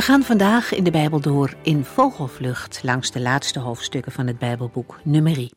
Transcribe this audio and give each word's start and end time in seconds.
We 0.00 0.06
gaan 0.06 0.22
vandaag 0.22 0.72
in 0.72 0.84
de 0.84 0.90
Bijbel 0.90 1.20
door 1.20 1.54
in 1.62 1.84
vogelvlucht 1.84 2.82
langs 2.82 3.10
de 3.10 3.20
laatste 3.20 3.58
hoofdstukken 3.58 4.12
van 4.12 4.26
het 4.26 4.38
Bijbelboek 4.38 5.00
Nummerie. 5.02 5.52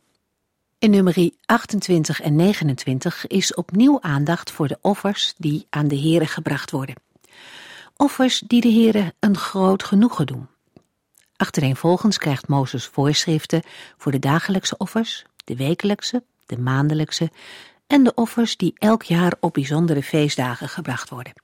In 0.80 0.90
nummerie 0.90 1.38
28 1.46 2.22
en 2.22 2.36
29 2.36 3.28
is 3.28 3.54
opnieuw 3.54 4.02
aandacht 4.02 4.52
voor 4.52 4.68
de 4.68 4.78
offers 4.82 5.34
die 5.38 5.68
aan 5.70 5.88
de 5.88 6.00
Here 6.00 6.26
gebracht 6.26 6.72
worden. 6.72 6.96
Offers 7.98 8.40
die 8.40 8.62
de 8.62 8.72
Here 8.72 9.14
een 9.20 9.38
groot 9.38 9.84
genoegen 9.84 10.26
doen. 10.26 10.48
Achtereenvolgens 11.36 12.18
krijgt 12.18 12.48
Mozes 12.48 12.86
voorschriften 12.86 13.64
voor 13.98 14.12
de 14.12 14.20
dagelijkse 14.20 14.78
offers, 14.78 15.26
de 15.44 15.56
wekelijkse, 15.56 16.24
de 16.46 16.58
maandelijkse 16.58 17.32
en 17.88 18.04
de 18.04 18.14
offers 18.14 18.58
die 18.58 18.74
elk 18.78 19.04
jaar 19.04 19.34
op 19.40 19.54
bijzondere 19.54 20.04
feestdagen 20.04 20.70
gebracht 20.70 21.10
worden. 21.10 21.43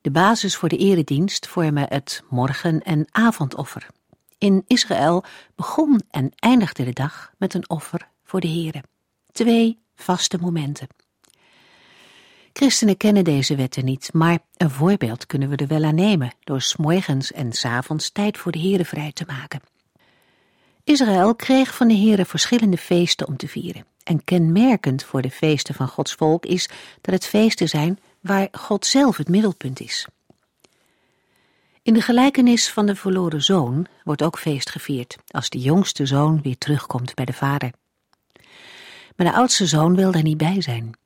De 0.00 0.10
basis 0.10 0.56
voor 0.56 0.68
de 0.68 0.76
eredienst 0.76 1.46
vormen 1.46 1.86
het 1.88 2.22
morgen- 2.28 2.82
en 2.82 3.06
avondoffer. 3.10 3.86
In 4.38 4.64
Israël 4.66 5.24
begon 5.54 6.00
en 6.10 6.32
eindigde 6.36 6.84
de 6.84 6.92
dag 6.92 7.32
met 7.38 7.54
een 7.54 7.70
offer 7.70 8.08
voor 8.24 8.40
de 8.40 8.48
Here. 8.48 8.82
Twee 9.32 9.78
vaste 9.94 10.38
momenten. 10.40 10.88
Christenen 12.52 12.96
kennen 12.96 13.24
deze 13.24 13.56
wetten 13.56 13.84
niet, 13.84 14.12
maar 14.12 14.38
een 14.56 14.70
voorbeeld 14.70 15.26
kunnen 15.26 15.48
we 15.48 15.56
er 15.56 15.66
wel 15.66 15.84
aan 15.84 15.94
nemen 15.94 16.34
door 16.40 16.60
s'morgens 16.60 17.32
en 17.32 17.52
s 17.52 17.64
avonds 17.64 18.10
tijd 18.10 18.38
voor 18.38 18.52
de 18.52 18.58
Here 18.58 18.84
vrij 18.84 19.12
te 19.12 19.24
maken. 19.26 19.60
Israël 20.84 21.34
kreeg 21.34 21.74
van 21.74 21.88
de 21.88 21.96
Here 21.96 22.24
verschillende 22.24 22.76
feesten 22.76 23.26
om 23.26 23.36
te 23.36 23.48
vieren. 23.48 23.84
En 24.02 24.24
kenmerkend 24.24 25.02
voor 25.02 25.22
de 25.22 25.30
feesten 25.30 25.74
van 25.74 25.88
Gods 25.88 26.12
volk 26.12 26.46
is 26.46 26.68
dat 27.00 27.14
het 27.14 27.26
feesten 27.26 27.68
zijn 27.68 27.98
waar 28.20 28.48
God 28.52 28.86
zelf 28.86 29.16
het 29.16 29.28
middelpunt 29.28 29.80
is. 29.80 30.06
In 31.82 31.94
de 31.94 32.00
gelijkenis 32.00 32.70
van 32.70 32.86
de 32.86 32.96
verloren 32.96 33.42
zoon 33.42 33.86
wordt 34.04 34.22
ook 34.22 34.38
feest 34.38 34.70
gevierd 34.70 35.16
als 35.28 35.50
de 35.50 35.58
jongste 35.58 36.06
zoon 36.06 36.42
weer 36.42 36.58
terugkomt 36.58 37.14
bij 37.14 37.24
de 37.24 37.32
vader. 37.32 37.72
Maar 39.16 39.26
de 39.26 39.32
oudste 39.32 39.66
zoon 39.66 39.96
wil 39.96 40.12
daar 40.12 40.22
niet 40.22 40.36
bij 40.36 40.60
zijn. 40.60 40.96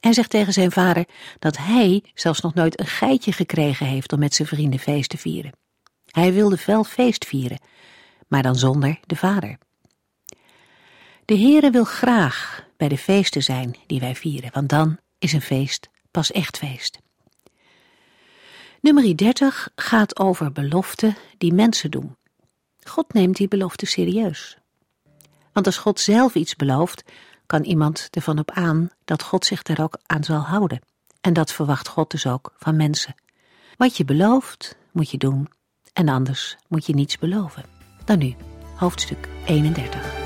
Hij 0.00 0.12
zegt 0.12 0.30
tegen 0.30 0.52
zijn 0.52 0.72
vader 0.72 1.04
dat 1.38 1.56
hij 1.56 2.04
zelfs 2.14 2.40
nog 2.40 2.54
nooit 2.54 2.80
een 2.80 2.86
geitje 2.86 3.32
gekregen 3.32 3.86
heeft 3.86 4.12
om 4.12 4.18
met 4.18 4.34
zijn 4.34 4.48
vrienden 4.48 4.80
feest 4.80 5.10
te 5.10 5.18
vieren. 5.18 5.52
Hij 6.06 6.32
wilde 6.32 6.58
wel 6.66 6.84
feest 6.84 7.24
vieren, 7.24 7.60
maar 8.28 8.42
dan 8.42 8.56
zonder 8.56 8.98
de 9.06 9.16
vader. 9.16 9.58
De 11.24 11.38
Heere 11.38 11.70
wil 11.70 11.84
graag 11.84 12.64
bij 12.76 12.88
de 12.88 12.98
feesten 12.98 13.42
zijn 13.42 13.76
die 13.86 14.00
wij 14.00 14.14
vieren, 14.14 14.50
want 14.52 14.68
dan 14.68 14.98
is 15.18 15.32
een 15.32 15.42
feest 15.42 15.89
pas 16.10 16.32
echt 16.32 16.58
feest. 16.58 16.98
Nummer 18.80 19.16
30 19.16 19.68
gaat 19.74 20.18
over 20.18 20.52
beloften 20.52 21.16
die 21.38 21.52
mensen 21.52 21.90
doen. 21.90 22.16
God 22.82 23.12
neemt 23.12 23.36
die 23.36 23.48
belofte 23.48 23.86
serieus. 23.86 24.58
Want 25.52 25.66
als 25.66 25.76
God 25.76 26.00
zelf 26.00 26.34
iets 26.34 26.56
belooft, 26.56 27.04
kan 27.46 27.62
iemand 27.62 28.08
ervan 28.10 28.38
op 28.38 28.50
aan 28.50 28.90
dat 29.04 29.22
God 29.22 29.44
zich 29.44 29.62
daar 29.62 29.80
ook 29.80 29.98
aan 30.06 30.24
zal 30.24 30.40
houden. 30.40 30.80
En 31.20 31.32
dat 31.32 31.52
verwacht 31.52 31.88
God 31.88 32.10
dus 32.10 32.26
ook 32.26 32.52
van 32.58 32.76
mensen. 32.76 33.14
Wat 33.76 33.96
je 33.96 34.04
belooft, 34.04 34.76
moet 34.92 35.10
je 35.10 35.18
doen. 35.18 35.48
En 35.92 36.08
anders 36.08 36.56
moet 36.68 36.86
je 36.86 36.94
niets 36.94 37.18
beloven. 37.18 37.64
Dan 38.04 38.18
nu, 38.18 38.34
hoofdstuk 38.76 39.28
31. 39.46 40.19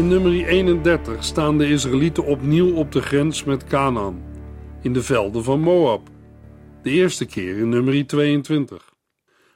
In 0.00 0.08
nummer 0.08 0.46
31 0.46 1.24
staan 1.24 1.58
de 1.58 1.68
Israëlieten 1.68 2.24
opnieuw 2.24 2.74
op 2.74 2.92
de 2.92 3.02
grens 3.02 3.44
met 3.44 3.64
Canaan, 3.64 4.22
in 4.82 4.92
de 4.92 5.02
velden 5.02 5.44
van 5.44 5.60
Moab. 5.60 6.08
De 6.82 6.90
eerste 6.90 7.26
keer 7.26 7.58
in 7.58 7.68
nummer 7.68 8.06
22. 8.06 8.94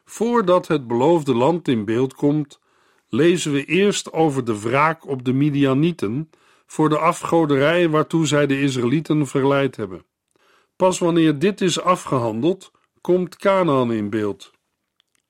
Voordat 0.04 0.68
het 0.68 0.86
beloofde 0.86 1.34
land 1.34 1.68
in 1.68 1.84
beeld 1.84 2.14
komt, 2.14 2.60
lezen 3.08 3.52
we 3.52 3.64
eerst 3.64 4.12
over 4.12 4.44
de 4.44 4.60
wraak 4.60 5.08
op 5.08 5.24
de 5.24 5.32
Midianieten 5.32 6.30
voor 6.66 6.88
de 6.88 6.98
afgoderij 6.98 7.88
waartoe 7.88 8.26
zij 8.26 8.46
de 8.46 8.60
Israëlieten 8.60 9.26
verleid 9.26 9.76
hebben. 9.76 10.04
Pas 10.76 10.98
wanneer 10.98 11.38
dit 11.38 11.60
is 11.60 11.80
afgehandeld, 11.80 12.70
komt 13.00 13.36
Canaan 13.36 13.92
in 13.92 14.10
beeld 14.10 14.52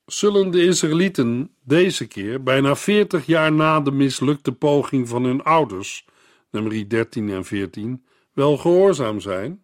zullen 0.05 0.51
de 0.51 0.65
Israëlieten 0.65 1.54
deze 1.65 2.07
keer, 2.07 2.43
bijna 2.43 2.75
40 2.75 3.25
jaar 3.25 3.51
na 3.51 3.79
de 3.79 3.91
mislukte 3.91 4.51
poging 4.51 5.07
van 5.09 5.23
hun 5.23 5.43
ouders, 5.43 6.05
nummer 6.51 6.89
13 6.89 7.29
en 7.29 7.45
14, 7.45 8.05
wel 8.33 8.57
gehoorzaam 8.57 9.19
zijn? 9.19 9.63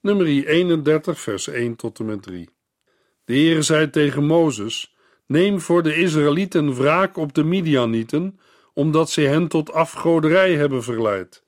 Nummer 0.00 0.26
31, 0.26 1.20
vers 1.20 1.48
1 1.48 1.76
tot 1.76 1.98
en 1.98 2.04
met 2.04 2.22
3. 2.22 2.48
De 3.24 3.34
Heer 3.34 3.62
zei 3.62 3.90
tegen 3.90 4.24
Mozes: 4.24 4.94
Neem 5.26 5.60
voor 5.60 5.82
de 5.82 5.96
Israëlieten 5.96 6.74
wraak 6.74 7.16
op 7.16 7.34
de 7.34 7.44
Midianieten, 7.44 8.38
omdat 8.72 9.10
ze 9.10 9.20
hen 9.20 9.48
tot 9.48 9.72
afgoderij 9.72 10.54
hebben 10.54 10.82
verleid. 10.82 11.44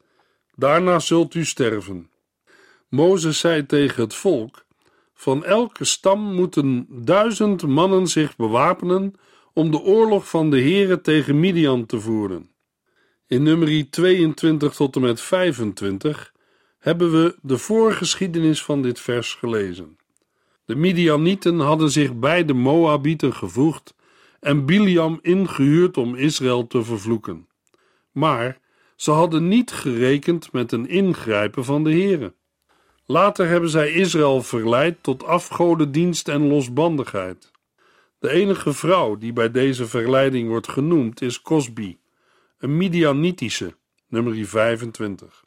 Daarna 0.55 0.99
zult 0.99 1.35
u 1.35 1.45
sterven. 1.45 2.11
Mozes 2.89 3.39
zei 3.39 3.67
tegen 3.67 4.03
het 4.03 4.15
volk: 4.15 4.65
van 5.15 5.45
elke 5.45 5.85
stam 5.85 6.35
moeten 6.35 6.87
duizend 6.91 7.67
mannen 7.67 8.07
zich 8.07 8.37
bewapenen 8.37 9.15
om 9.55 9.71
de 9.71 9.81
oorlog 9.81 10.29
van 10.29 10.51
de 10.51 10.61
Here 10.61 11.01
tegen 11.01 11.41
Midian 11.41 11.87
te 11.87 12.01
voeren. 12.01 12.51
In 13.27 13.43
nummer 13.43 13.91
22 13.91 14.75
tot 14.75 14.97
en 14.97 15.03
met 15.03 15.21
25 15.21 16.33
hebben 16.79 17.13
we 17.13 17.37
de 17.43 17.59
voorgeschiedenis 17.59 18.63
van 18.63 18.83
dit 18.83 19.01
vers 19.01 19.35
gelezen. 19.35 19.97
De 20.65 20.75
Midianieten 20.75 21.59
hadden 21.59 21.91
zich 21.91 22.15
bij 22.15 22.45
de 22.45 22.53
Moabieten 22.53 23.35
gevoegd 23.35 23.95
en 24.41 24.67
Biliam 24.67 25.19
ingehuurd 25.23 25.97
om 25.97 26.15
Israël 26.15 26.67
te 26.67 26.85
vervloeken. 26.85 27.49
Maar 28.13 28.59
ze 28.97 29.11
hadden 29.11 29.49
niet 29.49 29.73
gerekend 29.73 30.53
met 30.53 30.73
een 30.73 30.89
ingrijpen 30.89 31.65
van 31.65 31.85
de 31.85 31.93
Here. 31.93 32.35
Later 33.07 33.49
hebben 33.49 33.71
zij 33.71 33.93
Israël 33.93 34.43
verleid 34.43 35.03
tot 35.03 35.25
afgodendienst 35.25 36.29
en 36.29 36.49
losbandigheid. 36.49 37.51
De 38.25 38.31
enige 38.31 38.73
vrouw 38.73 39.17
die 39.17 39.33
bij 39.33 39.51
deze 39.51 39.87
verleiding 39.87 40.49
wordt 40.49 40.69
genoemd 40.69 41.23
is 41.23 41.43
Cosbi, 41.43 41.99
een 42.59 42.77
Midianitische, 42.77 43.75
nummer 44.09 44.47
25. 44.47 45.45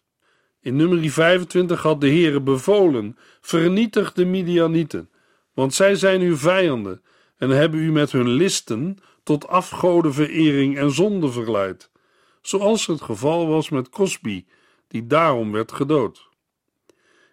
In 0.62 0.76
nummer 0.76 1.10
25 1.10 1.82
had 1.82 2.02
de 2.02 2.08
Heere 2.08 2.42
bevolen: 2.42 3.18
vernietig 3.42 4.14
de 4.14 4.26
Midianieten, 4.26 5.10
want 5.54 5.74
zij 5.74 5.96
zijn 5.96 6.22
uw 6.22 6.36
vijanden 6.36 7.02
en 7.38 7.50
hebben 7.50 7.80
u 7.80 7.92
met 7.92 8.12
hun 8.12 8.30
listen 8.30 8.98
tot 9.24 9.48
afgodenverering 9.48 10.78
en 10.78 10.92
zonde 10.92 11.32
verleid, 11.32 11.92
zoals 12.42 12.88
het 12.88 13.02
geval 13.02 13.48
was 13.48 13.70
met 13.70 13.90
Cosbi, 13.90 14.46
die 14.88 15.08
daarom 15.08 15.52
werd 15.52 15.72
gedood. 15.72 16.30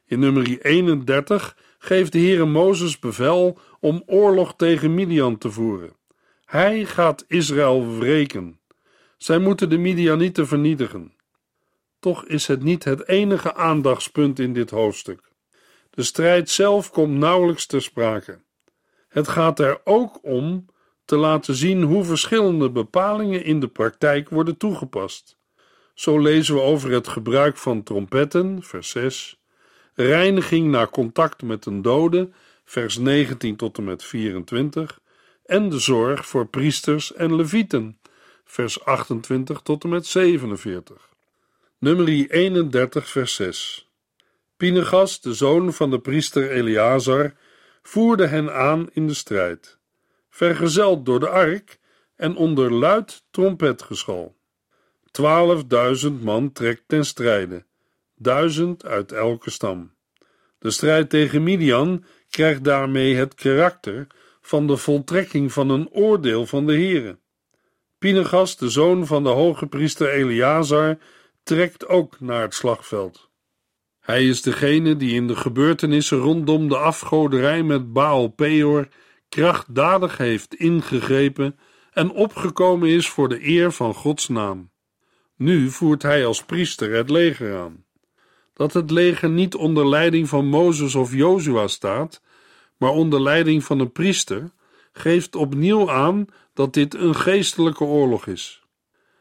In 0.06 0.18
nummer 0.18 0.60
31 0.60 1.56
geeft 1.84 2.12
de 2.12 2.18
Heere 2.18 2.44
Mozes 2.44 2.98
bevel 2.98 3.58
om 3.80 4.02
oorlog 4.06 4.56
tegen 4.56 4.94
Midian 4.94 5.38
te 5.38 5.50
voeren. 5.50 5.96
Hij 6.44 6.84
gaat 6.84 7.24
Israël 7.28 7.98
wreken. 7.98 8.60
Zij 9.16 9.38
moeten 9.38 9.68
de 9.68 9.78
Midianieten 9.78 10.46
vernietigen. 10.46 11.14
Toch 11.98 12.24
is 12.24 12.46
het 12.46 12.62
niet 12.62 12.84
het 12.84 13.08
enige 13.08 13.54
aandachtspunt 13.54 14.38
in 14.38 14.52
dit 14.52 14.70
hoofdstuk. 14.70 15.32
De 15.90 16.02
strijd 16.02 16.50
zelf 16.50 16.90
komt 16.90 17.16
nauwelijks 17.18 17.66
ter 17.66 17.82
sprake. 17.82 18.40
Het 19.08 19.28
gaat 19.28 19.58
er 19.58 19.80
ook 19.84 20.18
om 20.22 20.66
te 21.04 21.16
laten 21.16 21.54
zien 21.54 21.82
hoe 21.82 22.04
verschillende 22.04 22.70
bepalingen 22.70 23.44
in 23.44 23.60
de 23.60 23.68
praktijk 23.68 24.28
worden 24.28 24.56
toegepast. 24.56 25.38
Zo 25.94 26.18
lezen 26.18 26.54
we 26.54 26.60
over 26.60 26.90
het 26.90 27.08
gebruik 27.08 27.56
van 27.56 27.82
trompetten, 27.82 28.62
vers 28.62 28.90
6, 28.90 29.43
reiniging 29.94 30.70
na 30.70 30.86
contact 30.86 31.42
met 31.42 31.66
een 31.66 31.82
dode, 31.82 32.30
vers 32.64 32.98
19 32.98 33.56
tot 33.56 33.78
en 33.78 33.84
met 33.84 34.04
24, 34.04 35.00
en 35.46 35.68
de 35.68 35.78
zorg 35.78 36.26
voor 36.26 36.46
priesters 36.46 37.12
en 37.12 37.36
levieten, 37.36 37.98
vers 38.44 38.84
28 38.84 39.60
tot 39.60 39.84
en 39.84 39.88
met 39.88 40.06
47. 40.06 41.08
Nummer 41.78 42.08
31, 42.30 43.08
vers 43.08 43.34
6. 43.34 43.88
Pinegas, 44.56 45.20
de 45.20 45.34
zoon 45.34 45.72
van 45.72 45.90
de 45.90 45.98
priester 45.98 46.50
Eleazar, 46.50 47.34
voerde 47.82 48.26
hen 48.26 48.54
aan 48.54 48.88
in 48.92 49.06
de 49.06 49.14
strijd, 49.14 49.78
vergezeld 50.30 51.06
door 51.06 51.20
de 51.20 51.28
ark 51.28 51.78
en 52.16 52.36
onder 52.36 52.72
luid 52.72 53.24
trompetgeschal. 53.30 54.36
Twaalfduizend 55.10 56.22
man 56.22 56.52
trekt 56.52 56.82
ten 56.86 57.04
strijde, 57.04 57.64
duizend 58.24 58.84
uit 58.84 59.12
elke 59.12 59.50
stam. 59.50 59.92
De 60.58 60.70
strijd 60.70 61.10
tegen 61.10 61.42
Midian 61.42 62.04
krijgt 62.30 62.64
daarmee 62.64 63.14
het 63.14 63.34
karakter 63.34 64.06
van 64.40 64.66
de 64.66 64.76
voltrekking 64.76 65.52
van 65.52 65.68
een 65.68 65.88
oordeel 65.90 66.46
van 66.46 66.66
de 66.66 66.72
Heere. 66.72 67.18
Pinegas, 67.98 68.56
de 68.56 68.68
zoon 68.68 69.06
van 69.06 69.22
de 69.22 69.28
hoge 69.28 69.66
priester 69.66 70.10
Eleazar, 70.10 70.98
trekt 71.42 71.86
ook 71.86 72.20
naar 72.20 72.42
het 72.42 72.54
slagveld. 72.54 73.30
Hij 74.00 74.28
is 74.28 74.42
degene 74.42 74.96
die 74.96 75.14
in 75.14 75.26
de 75.26 75.36
gebeurtenissen 75.36 76.18
rondom 76.18 76.68
de 76.68 76.76
afgoderij 76.76 77.62
met 77.62 77.92
Baal 77.92 78.28
Peor 78.28 78.88
krachtdadig 79.28 80.16
heeft 80.16 80.54
ingegrepen 80.54 81.58
en 81.92 82.10
opgekomen 82.10 82.88
is 82.88 83.08
voor 83.08 83.28
de 83.28 83.46
eer 83.46 83.72
van 83.72 83.94
Gods 83.94 84.28
naam. 84.28 84.70
Nu 85.36 85.70
voert 85.70 86.02
hij 86.02 86.26
als 86.26 86.44
priester 86.44 86.92
het 86.92 87.10
leger 87.10 87.56
aan. 87.56 87.84
Dat 88.54 88.72
het 88.72 88.90
leger 88.90 89.30
niet 89.30 89.54
onder 89.54 89.88
leiding 89.88 90.28
van 90.28 90.46
Mozes 90.46 90.94
of 90.94 91.14
Jozua 91.14 91.66
staat, 91.66 92.22
maar 92.76 92.90
onder 92.90 93.22
leiding 93.22 93.64
van 93.64 93.80
een 93.80 93.92
priester, 93.92 94.52
geeft 94.92 95.36
opnieuw 95.36 95.90
aan 95.90 96.26
dat 96.52 96.72
dit 96.72 96.94
een 96.94 97.14
geestelijke 97.14 97.84
oorlog 97.84 98.26
is. 98.26 98.62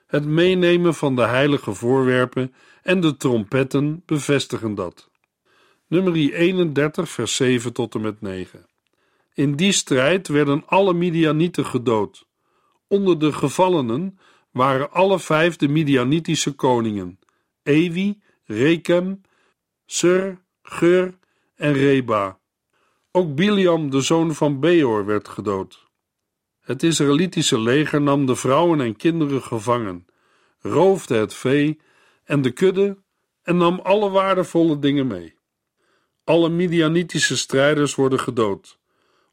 Het 0.07 0.25
meenemen 0.25 0.93
van 0.93 1.15
de 1.15 1.25
heilige 1.25 1.73
voorwerpen 1.73 2.53
en 2.81 2.99
de 2.99 3.17
trompetten 3.17 4.03
bevestigen 4.05 4.75
dat. 4.75 5.09
Nummer 5.87 6.13
31, 6.13 7.09
vers 7.09 7.35
7 7.35 7.73
tot 7.73 7.95
en 7.95 8.01
met 8.01 8.21
9. 8.21 8.65
In 9.33 9.55
die 9.55 9.71
strijd 9.71 10.27
werden 10.27 10.63
alle 10.65 10.93
Midianieten 10.93 11.65
gedood. 11.65 12.27
Onder 12.87 13.19
de 13.19 13.33
gevallenen 13.33 14.19
waren 14.51 14.91
alle 14.91 15.19
vijf 15.19 15.55
de 15.55 15.67
Midianitische 15.67 16.51
koningen: 16.51 17.19
Ewi, 17.63 18.21
Rekem, 18.45 19.21
Sur, 19.85 20.37
Gur 20.61 21.17
en 21.55 21.73
Reba. 21.73 22.39
Ook 23.11 23.35
Biliam, 23.35 23.89
de 23.89 24.01
zoon 24.01 24.35
van 24.35 24.59
Beor, 24.59 25.05
werd 25.05 25.27
gedood. 25.27 25.87
Het 26.59 26.83
Israëlitische 26.83 27.59
leger 27.59 28.01
nam 28.01 28.25
de 28.25 28.35
vrouwen 28.35 28.81
en 28.81 28.95
kinderen 28.95 29.41
gevangen, 29.41 30.05
roofde 30.59 31.15
het 31.15 31.33
vee 31.33 31.79
en 32.23 32.41
de 32.41 32.51
kudde 32.51 32.97
en 33.41 33.57
nam 33.57 33.79
alle 33.79 34.09
waardevolle 34.09 34.79
dingen 34.79 35.07
mee. 35.07 35.35
Alle 36.23 36.49
Midianitische 36.49 37.37
strijders 37.37 37.95
worden 37.95 38.19
gedood, 38.19 38.79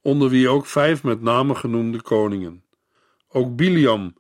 onder 0.02 0.28
wie 0.28 0.48
ook 0.48 0.66
vijf 0.66 1.02
met 1.02 1.22
name 1.22 1.54
genoemde 1.54 2.02
koningen. 2.02 2.64
Ook 3.28 3.56
Biliam, 3.56 4.14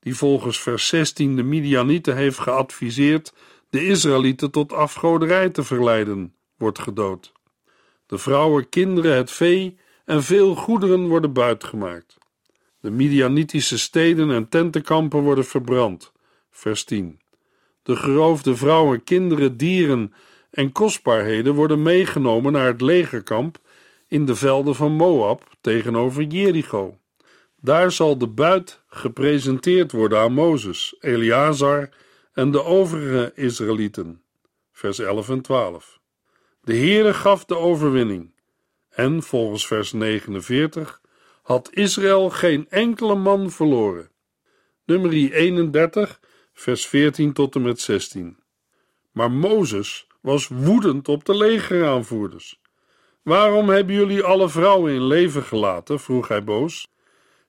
die 0.00 0.16
volgens 0.16 0.60
vers 0.60 0.88
16 0.88 1.36
de 1.36 1.42
Midianieten 1.42 2.16
heeft 2.16 2.38
geadviseerd 2.38 3.32
de 3.76 3.86
Israëlieten 3.86 4.50
tot 4.50 4.72
afgoderij 4.72 5.50
te 5.50 5.64
verleiden, 5.64 6.34
wordt 6.58 6.78
gedood. 6.78 7.32
De 8.06 8.18
vrouwen, 8.18 8.68
kinderen, 8.68 9.16
het 9.16 9.30
vee 9.30 9.78
en 10.04 10.22
veel 10.22 10.54
goederen 10.54 11.06
worden 11.06 11.32
buitgemaakt. 11.32 12.16
De 12.80 12.90
Midianitische 12.90 13.78
steden 13.78 14.30
en 14.30 14.48
tentenkampen 14.48 15.20
worden 15.20 15.44
verbrand. 15.44 16.12
Vers 16.50 16.84
10. 16.84 17.20
De 17.82 17.96
geroofde 17.96 18.56
vrouwen, 18.56 19.04
kinderen, 19.04 19.56
dieren 19.56 20.12
en 20.50 20.72
kostbaarheden 20.72 21.54
worden 21.54 21.82
meegenomen 21.82 22.52
naar 22.52 22.66
het 22.66 22.80
legerkamp 22.80 23.58
in 24.08 24.26
de 24.26 24.34
velden 24.34 24.74
van 24.74 24.92
Moab 24.92 25.56
tegenover 25.60 26.22
Jericho. 26.22 26.98
Daar 27.60 27.92
zal 27.92 28.18
de 28.18 28.28
buit 28.28 28.82
gepresenteerd 28.86 29.92
worden 29.92 30.18
aan 30.18 30.32
Mozes, 30.32 30.96
Eleazar 31.00 31.90
en 32.36 32.50
de 32.50 32.64
overige 32.64 33.32
Israëlieten. 33.34 34.22
Vers 34.72 34.98
11 34.98 35.28
en 35.28 35.40
12. 35.40 36.00
De 36.62 36.76
Heere 36.76 37.14
gaf 37.14 37.44
de 37.44 37.56
overwinning. 37.56 38.34
En 38.88 39.22
volgens 39.22 39.66
vers 39.66 39.92
49 39.92 41.00
had 41.42 41.70
Israël 41.72 42.30
geen 42.30 42.66
enkele 42.68 43.14
man 43.14 43.50
verloren. 43.50 44.10
Nummer 44.84 45.12
31, 45.12 46.20
vers 46.52 46.86
14 46.86 47.32
tot 47.32 47.54
en 47.54 47.62
met 47.62 47.80
16. 47.80 48.38
Maar 49.12 49.30
Mozes 49.30 50.06
was 50.20 50.48
woedend 50.48 51.08
op 51.08 51.24
de 51.24 51.36
legeraanvoerders. 51.36 52.60
Waarom 53.22 53.68
hebben 53.68 53.94
jullie 53.94 54.22
alle 54.22 54.48
vrouwen 54.48 54.92
in 54.92 55.06
leven 55.06 55.42
gelaten? 55.42 56.00
vroeg 56.00 56.28
hij 56.28 56.44
boos. 56.44 56.88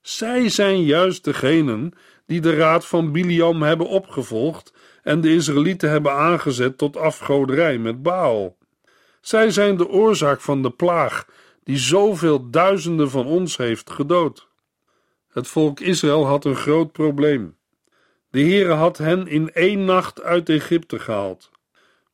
Zij 0.08 0.50
zijn 0.50 0.84
juist 0.84 1.24
degenen 1.24 1.94
die 2.26 2.42
de 2.42 2.56
raad 2.56 2.86
van 2.86 3.12
Biliam 3.12 3.62
hebben 3.62 3.88
opgevolgd 3.88 4.74
en 5.04 5.22
de 5.22 5.34
Israëlieten 5.34 5.90
hebben 5.90 6.12
aangezet 6.12 6.78
tot 6.78 6.98
afgoderij 6.98 7.78
met 7.78 8.04
Baal. 8.04 8.58
Zij 9.22 9.52
zijn 9.52 9.78
de 9.78 9.88
oorzaak 9.88 10.42
van 10.42 10.62
de 10.62 10.70
plaag 10.70 11.28
die 11.64 11.78
zoveel 11.78 12.50
duizenden 12.50 13.10
van 13.10 13.26
ons 13.26 13.58
heeft 13.58 13.90
gedood. 13.90 14.48
Het 15.28 15.48
volk 15.48 15.80
Israël 15.80 16.26
had 16.26 16.46
een 16.46 16.56
groot 16.56 16.92
probleem. 16.92 17.58
De 18.30 18.42
Heere 18.42 18.74
had 18.74 18.98
hen 18.98 19.28
in 19.28 19.54
één 19.54 19.86
nacht 19.86 20.22
uit 20.22 20.50
Egypte 20.50 21.00
gehaald. 21.00 21.52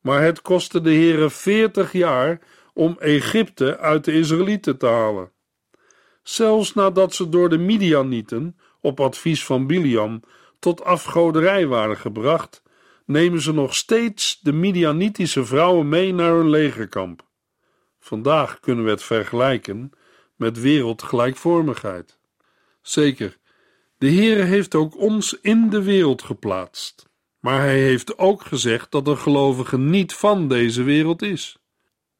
Maar 0.01 0.21
het 0.21 0.41
kostte 0.41 0.81
de 0.81 0.93
Heere 0.93 1.29
veertig 1.29 1.91
jaar 1.91 2.39
om 2.73 2.95
Egypte 2.99 3.77
uit 3.77 4.05
de 4.05 4.13
Israëlieten 4.13 4.77
te 4.77 4.87
halen. 4.87 5.32
Zelfs 6.23 6.73
nadat 6.73 7.13
ze 7.13 7.29
door 7.29 7.49
de 7.49 7.57
Midianieten, 7.57 8.57
op 8.81 8.99
advies 8.99 9.45
van 9.45 9.67
Biliam, 9.67 10.21
tot 10.59 10.83
afgoderij 10.83 11.67
waren 11.67 11.97
gebracht, 11.97 12.63
nemen 13.05 13.41
ze 13.41 13.53
nog 13.53 13.75
steeds 13.75 14.39
de 14.41 14.53
Midianitische 14.53 15.45
vrouwen 15.45 15.89
mee 15.89 16.13
naar 16.13 16.33
hun 16.33 16.49
legerkamp. 16.49 17.27
Vandaag 17.99 18.59
kunnen 18.59 18.85
we 18.85 18.89
het 18.89 19.03
vergelijken 19.03 19.91
met 20.35 20.59
wereldgelijkvormigheid. 20.59 22.19
Zeker, 22.81 23.37
de 23.97 24.11
Heere 24.11 24.43
heeft 24.43 24.75
ook 24.75 24.97
ons 24.97 25.39
in 25.41 25.69
de 25.69 25.83
wereld 25.83 26.21
geplaatst, 26.21 27.09
maar 27.39 27.59
hij 27.59 27.79
heeft 27.79 28.17
ook 28.17 28.41
gezegd 28.41 28.91
dat 28.91 29.07
een 29.07 29.17
gelovige 29.17 29.77
niet 29.77 30.13
van 30.13 30.47
deze 30.47 30.83
wereld 30.83 31.21
is. 31.21 31.57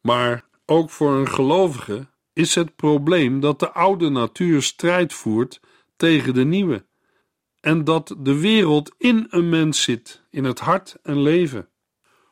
Maar 0.01 0.45
ook 0.65 0.89
voor 0.89 1.11
een 1.11 1.29
gelovige 1.29 2.07
is 2.33 2.55
het 2.55 2.75
probleem 2.75 3.39
dat 3.39 3.59
de 3.59 3.71
oude 3.71 4.09
natuur 4.09 4.61
strijd 4.61 5.13
voert 5.13 5.59
tegen 5.95 6.33
de 6.33 6.45
nieuwe 6.45 6.85
en 7.59 7.83
dat 7.83 8.15
de 8.17 8.39
wereld 8.39 8.91
in 8.97 9.27
een 9.29 9.49
mens 9.49 9.81
zit, 9.81 10.21
in 10.29 10.43
het 10.43 10.59
hart 10.59 10.97
en 11.03 11.21
leven. 11.21 11.67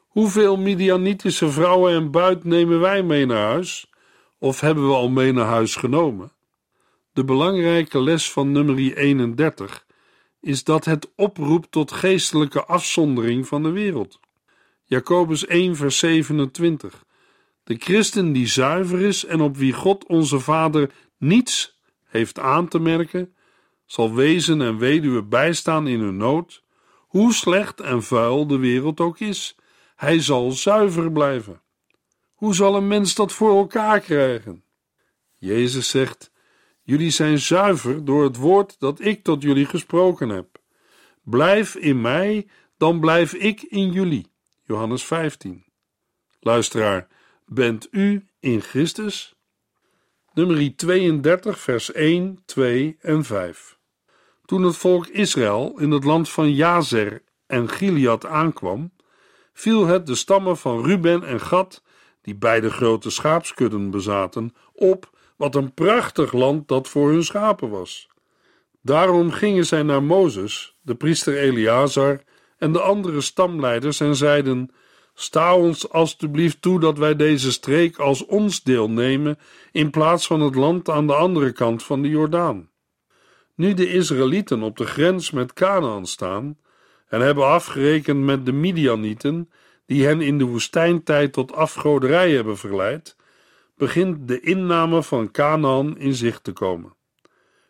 Hoeveel 0.08 0.58
Midianitische 0.58 1.50
vrouwen 1.50 1.93
en 1.93 2.12
buit 2.12 2.43
nemen 2.43 2.79
wij 2.79 3.03
mee 3.03 3.25
naar 3.25 3.46
huis? 3.46 3.89
Of 4.38 4.60
hebben 4.60 4.88
we 4.88 4.93
al 4.93 5.10
mee 5.10 5.31
naar 5.31 5.46
huis 5.46 5.75
genomen? 5.75 6.31
De 7.13 7.24
belangrijke 7.24 8.01
les 8.01 8.31
van 8.31 8.51
nummer 8.51 8.98
31 8.98 9.86
is 10.41 10.63
dat 10.63 10.86
het 10.86 11.12
oproept 11.15 11.72
tot 11.72 11.91
geestelijke 11.91 12.65
afzondering 12.65 13.48
van 13.48 13.63
de 13.63 13.72
wereld. 13.72 14.20
Jacobus 14.86 15.46
1, 15.46 15.75
vers 15.75 15.98
27. 16.00 17.05
De 17.63 17.75
christen 17.75 18.31
die 18.31 18.47
zuiver 18.47 19.01
is 19.01 19.25
en 19.25 19.41
op 19.41 19.57
wie 19.57 19.73
God 19.73 20.05
onze 20.05 20.39
Vader 20.39 20.91
niets 21.17 21.79
heeft 22.03 22.39
aan 22.39 22.67
te 22.67 22.79
merken, 22.79 23.35
zal 23.85 24.13
wezen 24.13 24.61
en 24.61 24.77
weduwe 24.77 25.23
bijstaan 25.23 25.87
in 25.87 25.99
hun 25.99 26.17
nood, 26.17 26.63
hoe 26.97 27.33
slecht 27.33 27.79
en 27.79 28.03
vuil 28.03 28.47
de 28.47 28.57
wereld 28.57 28.99
ook 28.99 29.19
is. 29.19 29.55
Hij 29.95 30.19
zal 30.19 30.51
zuiver 30.51 31.11
blijven. 31.11 31.61
Hoe 32.33 32.55
zal 32.55 32.75
een 32.75 32.87
mens 32.87 33.15
dat 33.15 33.31
voor 33.31 33.57
elkaar 33.57 33.99
krijgen? 33.99 34.63
Jezus 35.37 35.89
zegt: 35.89 36.31
Jullie 36.81 37.09
zijn 37.09 37.39
zuiver 37.39 38.05
door 38.05 38.23
het 38.23 38.35
woord 38.35 38.79
dat 38.79 38.99
ik 38.99 39.23
tot 39.23 39.41
jullie 39.41 39.65
gesproken 39.65 40.29
heb. 40.29 40.59
Blijf 41.23 41.75
in 41.75 42.01
mij, 42.01 42.47
dan 42.77 42.99
blijf 42.99 43.33
ik 43.33 43.61
in 43.61 43.91
jullie. 43.91 44.31
Johannes 44.63 45.05
15. 45.05 45.65
Luisteraar, 46.39 47.07
bent 47.53 47.88
u 47.91 48.27
in 48.39 48.62
Christus? 48.62 49.36
Nummer 50.34 50.75
32, 50.75 51.60
vers 51.60 51.91
1, 51.91 52.39
2 52.46 52.98
en 53.01 53.24
5. 53.24 53.77
Toen 54.46 54.63
het 54.63 54.77
volk 54.77 55.08
Israël 55.08 55.74
in 55.77 55.91
het 55.91 56.03
land 56.03 56.29
van 56.29 56.53
Jazer 56.53 57.24
en 57.48 57.70
Gilead 57.70 58.25
aankwam, 58.25 58.91
viel 59.53 59.86
het 59.86 60.05
de 60.08 60.15
stammen 60.15 60.58
van 60.58 60.84
Ruben 60.84 61.24
en 61.24 61.39
Gad, 61.39 61.84
die 62.22 62.36
beide 62.36 62.70
grote 62.70 63.10
schaapskudden 63.10 63.89
bezaten, 63.89 64.55
op 64.74 65.10
wat 65.36 65.55
een 65.55 65.74
prachtig 65.74 66.34
land 66.34 66.67
dat 66.67 66.88
voor 66.88 67.10
hun 67.10 67.24
schapen 67.24 67.70
was. 67.70 68.10
Daarom 68.81 69.31
gingen 69.31 69.65
zij 69.65 69.84
naar 69.84 70.03
Mozes, 70.03 70.77
de 70.81 70.96
priester 70.96 71.38
Eleazar 71.38 72.22
en 72.58 72.72
de 72.72 72.81
andere 72.81 73.22
stamleiders 73.22 74.00
en 74.00 74.15
zeiden: 74.15 74.72
Sta 75.13 75.55
ons 75.55 75.89
alstublieft 75.89 76.61
toe 76.61 76.79
dat 76.79 76.97
wij 76.97 77.15
deze 77.15 77.51
streek 77.51 77.97
als 77.97 78.25
ons 78.25 78.63
deel 78.63 78.89
nemen 78.89 79.39
in 79.71 79.89
plaats 79.89 80.27
van 80.27 80.41
het 80.41 80.55
land 80.55 80.89
aan 80.89 81.07
de 81.07 81.13
andere 81.13 81.51
kant 81.51 81.83
van 81.83 82.01
de 82.01 82.09
Jordaan. 82.09 82.69
Nu 83.55 83.73
de 83.73 83.91
Israëlieten 83.91 84.63
op 84.63 84.77
de 84.77 84.85
grens 84.85 85.31
met 85.31 85.53
Canaan 85.53 86.05
staan 86.05 86.57
en 87.07 87.21
hebben 87.21 87.47
afgerekend 87.47 88.23
met 88.23 88.45
de 88.45 88.51
Midianieten, 88.51 89.49
die 89.85 90.05
hen 90.05 90.21
in 90.21 90.37
de 90.37 90.43
woestijntijd 90.43 91.33
tot 91.33 91.53
afgoderij 91.53 92.31
hebben 92.31 92.57
verleid, 92.57 93.15
begint 93.75 94.27
de 94.27 94.39
inname 94.39 95.03
van 95.03 95.31
Canaan 95.31 95.97
in 95.97 96.13
zicht 96.13 96.43
te 96.43 96.51
komen. 96.51 96.93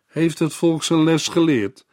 Heeft 0.05 0.39
het 0.39 0.53
volk 0.53 0.83
zijn 0.83 1.03
les 1.03 1.27
geleerd? 1.27 1.85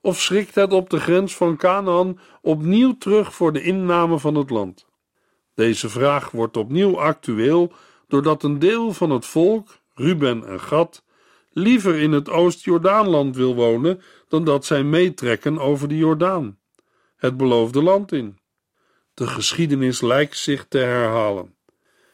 Of 0.00 0.20
schrikt 0.20 0.54
het 0.54 0.72
op 0.72 0.90
de 0.90 1.00
grens 1.00 1.36
van 1.36 1.56
Canaan 1.56 2.20
opnieuw 2.42 2.96
terug 2.98 3.34
voor 3.34 3.52
de 3.52 3.62
inname 3.62 4.18
van 4.18 4.34
het 4.34 4.50
land? 4.50 4.86
Deze 5.54 5.88
vraag 5.88 6.30
wordt 6.30 6.56
opnieuw 6.56 7.00
actueel 7.00 7.72
doordat 8.08 8.42
een 8.42 8.58
deel 8.58 8.92
van 8.92 9.10
het 9.10 9.26
volk, 9.26 9.78
Ruben 9.94 10.46
en 10.46 10.60
Gad, 10.60 11.04
liever 11.52 11.98
in 11.98 12.12
het 12.12 12.28
Oost-Jordaanland 12.28 13.36
wil 13.36 13.54
wonen 13.54 14.02
dan 14.28 14.44
dat 14.44 14.66
zij 14.66 14.82
meetrekken 14.82 15.58
over 15.58 15.88
de 15.88 15.96
Jordaan, 15.96 16.58
het 17.16 17.36
beloofde 17.36 17.82
land 17.82 18.12
in. 18.12 18.38
De 19.14 19.26
geschiedenis 19.26 20.00
lijkt 20.00 20.38
zich 20.38 20.66
te 20.68 20.78
herhalen. 20.78 21.54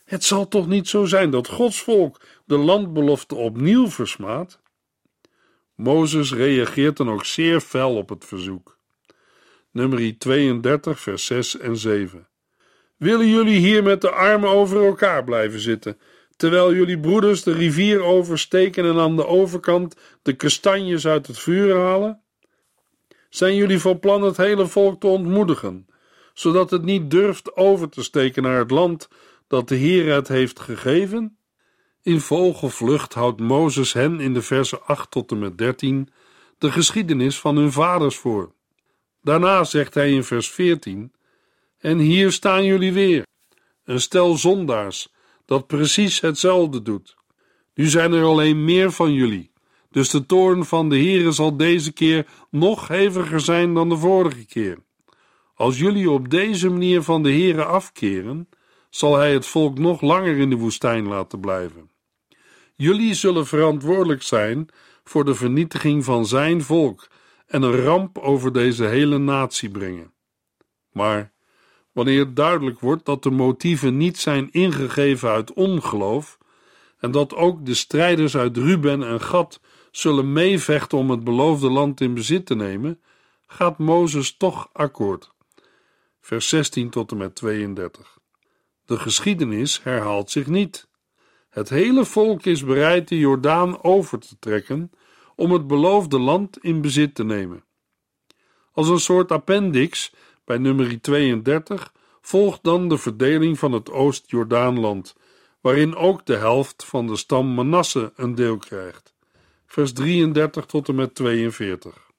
Het 0.04 0.24
zal 0.24 0.48
toch 0.48 0.66
niet 0.66 0.88
zo 0.88 1.04
zijn 1.04 1.30
dat 1.30 1.48
Gods 1.48 1.82
volk 1.82 2.20
de 2.44 2.56
landbelofte 2.56 3.34
opnieuw 3.34 3.88
versmaadt? 3.88 4.60
Mozes 5.74 6.32
reageert 6.32 6.96
dan 6.96 7.10
ook 7.10 7.24
zeer 7.24 7.60
fel 7.60 7.96
op 7.96 8.08
het 8.08 8.24
verzoek. 8.24 8.78
Nummer 9.70 10.18
32, 10.18 11.00
vers 11.00 11.26
6 11.26 11.58
en 11.58 11.76
7. 11.76 12.29
Willen 13.00 13.28
jullie 13.28 13.58
hier 13.58 13.82
met 13.82 14.00
de 14.00 14.10
armen 14.10 14.48
over 14.48 14.84
elkaar 14.84 15.24
blijven 15.24 15.60
zitten, 15.60 15.98
terwijl 16.36 16.74
jullie 16.74 17.00
broeders 17.00 17.42
de 17.42 17.52
rivier 17.52 18.02
oversteken 18.02 18.84
en 18.84 18.98
aan 18.98 19.16
de 19.16 19.26
overkant 19.26 19.96
de 20.22 20.32
kastanjes 20.32 21.06
uit 21.06 21.26
het 21.26 21.38
vuur 21.38 21.76
halen? 21.76 22.20
Zijn 23.28 23.54
jullie 23.54 23.78
van 23.78 23.98
plan 23.98 24.22
het 24.22 24.36
hele 24.36 24.66
volk 24.66 25.00
te 25.00 25.06
ontmoedigen, 25.06 25.86
zodat 26.34 26.70
het 26.70 26.84
niet 26.84 27.10
durft 27.10 27.56
over 27.56 27.88
te 27.88 28.02
steken 28.02 28.42
naar 28.42 28.58
het 28.58 28.70
land 28.70 29.08
dat 29.46 29.68
de 29.68 29.74
Heer 29.76 30.14
het 30.14 30.28
heeft 30.28 30.60
gegeven? 30.60 31.36
In 32.02 32.20
vogelvlucht 32.20 33.14
houdt 33.14 33.40
Mozes 33.40 33.92
hen 33.92 34.20
in 34.20 34.34
de 34.34 34.42
versen 34.42 34.86
8 34.86 35.10
tot 35.10 35.30
en 35.30 35.38
met 35.38 35.58
13 35.58 36.08
de 36.58 36.70
geschiedenis 36.70 37.40
van 37.40 37.56
hun 37.56 37.72
vaders 37.72 38.16
voor. 38.16 38.52
Daarna 39.22 39.64
zegt 39.64 39.94
hij 39.94 40.12
in 40.12 40.24
vers 40.24 40.50
14: 40.50 41.12
En 41.80 41.98
hier 41.98 42.32
staan 42.32 42.64
jullie 42.64 42.92
weer, 42.92 43.26
een 43.84 44.00
stel 44.00 44.36
zondaars 44.36 45.08
dat 45.44 45.66
precies 45.66 46.20
hetzelfde 46.20 46.82
doet. 46.82 47.16
Nu 47.74 47.86
zijn 47.86 48.12
er 48.12 48.24
alleen 48.24 48.64
meer 48.64 48.92
van 48.92 49.12
jullie, 49.12 49.52
dus 49.90 50.10
de 50.10 50.26
toorn 50.26 50.64
van 50.64 50.88
de 50.88 50.96
Heere 50.96 51.32
zal 51.32 51.56
deze 51.56 51.92
keer 51.92 52.26
nog 52.50 52.88
heviger 52.88 53.40
zijn 53.40 53.74
dan 53.74 53.88
de 53.88 53.96
vorige 53.96 54.46
keer. 54.46 54.78
Als 55.54 55.78
jullie 55.78 56.10
op 56.10 56.30
deze 56.30 56.68
manier 56.68 57.02
van 57.02 57.22
de 57.22 57.30
Heere 57.30 57.64
afkeren, 57.64 58.48
zal 58.90 59.16
hij 59.16 59.32
het 59.32 59.46
volk 59.46 59.78
nog 59.78 60.00
langer 60.00 60.36
in 60.36 60.50
de 60.50 60.56
woestijn 60.56 61.06
laten 61.06 61.40
blijven. 61.40 61.90
Jullie 62.76 63.14
zullen 63.14 63.46
verantwoordelijk 63.46 64.22
zijn 64.22 64.68
voor 65.04 65.24
de 65.24 65.34
vernietiging 65.34 66.04
van 66.04 66.26
zijn 66.26 66.62
volk 66.62 67.08
en 67.46 67.62
een 67.62 67.76
ramp 67.76 68.18
over 68.18 68.52
deze 68.52 68.84
hele 68.84 69.18
natie 69.18 69.70
brengen. 69.70 70.12
Maar 70.92 71.32
wanneer 72.00 72.34
duidelijk 72.34 72.80
wordt 72.80 73.04
dat 73.04 73.22
de 73.22 73.30
motieven 73.30 73.96
niet 73.96 74.18
zijn 74.18 74.48
ingegeven 74.50 75.30
uit 75.30 75.52
ongeloof 75.52 76.38
en 76.98 77.10
dat 77.10 77.34
ook 77.34 77.66
de 77.66 77.74
strijders 77.74 78.36
uit 78.36 78.56
Ruben 78.56 79.02
en 79.02 79.20
Gad 79.20 79.60
zullen 79.90 80.32
meevechten 80.32 80.98
om 80.98 81.10
het 81.10 81.24
beloofde 81.24 81.70
land 81.70 82.00
in 82.00 82.14
bezit 82.14 82.46
te 82.46 82.54
nemen, 82.54 83.00
gaat 83.46 83.78
Mozes 83.78 84.36
toch 84.36 84.68
akkoord. 84.72 85.30
Vers 86.20 86.48
16 86.48 86.90
tot 86.90 87.10
en 87.10 87.16
met 87.16 87.34
32. 87.34 88.18
De 88.84 88.98
geschiedenis 88.98 89.82
herhaalt 89.82 90.30
zich 90.30 90.46
niet. 90.46 90.88
Het 91.50 91.68
hele 91.68 92.04
volk 92.04 92.44
is 92.44 92.64
bereid 92.64 93.08
de 93.08 93.18
Jordaan 93.18 93.82
over 93.82 94.18
te 94.18 94.36
trekken 94.38 94.90
om 95.36 95.52
het 95.52 95.66
beloofde 95.66 96.18
land 96.18 96.58
in 96.64 96.80
bezit 96.80 97.14
te 97.14 97.24
nemen. 97.24 97.64
Als 98.72 98.88
een 98.88 99.00
soort 99.00 99.32
appendix 99.32 100.12
bij 100.50 100.58
nummer 100.58 101.00
32 101.00 101.92
volgt 102.20 102.62
dan 102.62 102.88
de 102.88 102.98
verdeling 102.98 103.58
van 103.58 103.72
het 103.72 103.90
Oost-Jordaanland, 103.90 105.14
waarin 105.60 105.96
ook 105.96 106.26
de 106.26 106.36
helft 106.36 106.84
van 106.84 107.06
de 107.06 107.16
stam 107.16 107.54
Manasse 107.54 108.12
een 108.16 108.34
deel 108.34 108.56
krijgt. 108.56 109.14
Vers 109.66 109.92
33 109.92 110.66
tot 110.66 110.88
en 110.88 110.94
met 110.94 111.14
42. 111.14 112.10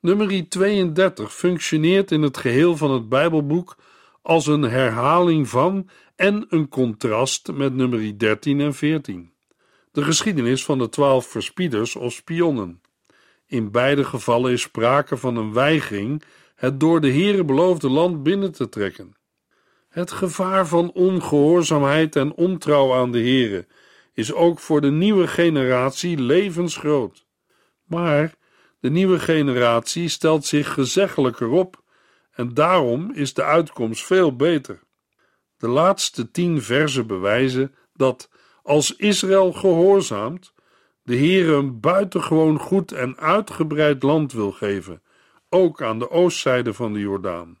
Nummer 0.00 0.48
32 0.48 1.34
functioneert 1.34 2.10
in 2.10 2.22
het 2.22 2.36
geheel 2.36 2.76
van 2.76 2.90
het 2.90 3.08
Bijbelboek 3.08 3.76
als 4.22 4.46
een 4.46 4.62
herhaling 4.62 5.48
van 5.48 5.88
en 6.14 6.46
een 6.48 6.68
contrast 6.68 7.52
met 7.52 7.74
nummer 7.74 8.18
13 8.18 8.60
en 8.60 8.74
14. 8.74 9.32
De 9.92 10.02
geschiedenis 10.02 10.64
van 10.64 10.78
de 10.78 10.88
twaalf 10.88 11.26
verspieders 11.26 11.96
of 11.96 12.12
spionnen. 12.12 12.80
In 13.46 13.70
beide 13.70 14.04
gevallen 14.04 14.52
is 14.52 14.62
sprake 14.62 15.16
van 15.16 15.36
een 15.36 15.52
weigering 15.52 16.22
het 16.56 16.80
door 16.80 17.00
de 17.00 17.10
Heere 17.10 17.44
beloofde 17.44 17.90
land 17.90 18.22
binnen 18.22 18.52
te 18.52 18.68
trekken. 18.68 19.16
Het 19.88 20.10
gevaar 20.10 20.66
van 20.66 20.92
ongehoorzaamheid 20.92 22.16
en 22.16 22.34
ontrouw 22.34 22.94
aan 22.94 23.12
de 23.12 23.18
Heere 23.18 23.66
is 24.12 24.32
ook 24.32 24.58
voor 24.58 24.80
de 24.80 24.90
nieuwe 24.90 25.26
generatie 25.26 26.18
levensgroot. 26.18 27.26
Maar 27.84 28.34
de 28.80 28.90
nieuwe 28.90 29.18
generatie 29.18 30.08
stelt 30.08 30.44
zich 30.44 30.72
gezeggelijker 30.72 31.48
op 31.48 31.82
en 32.30 32.54
daarom 32.54 33.12
is 33.14 33.34
de 33.34 33.42
uitkomst 33.42 34.04
veel 34.04 34.36
beter. 34.36 34.80
De 35.56 35.68
laatste 35.68 36.30
tien 36.30 36.62
versen 36.62 37.06
bewijzen 37.06 37.74
dat 37.94 38.30
als 38.62 38.96
Israël 38.96 39.52
gehoorzaamt, 39.52 40.52
de 41.02 41.14
Heer 41.14 41.48
een 41.48 41.80
buitengewoon 41.80 42.58
goed 42.58 42.92
en 42.92 43.18
uitgebreid 43.18 44.02
land 44.02 44.32
wil 44.32 44.52
geven, 44.52 45.02
ook 45.56 45.82
aan 45.82 45.98
de 45.98 46.10
oostzijde 46.10 46.74
van 46.74 46.92
de 46.92 46.98
Jordaan. 46.98 47.58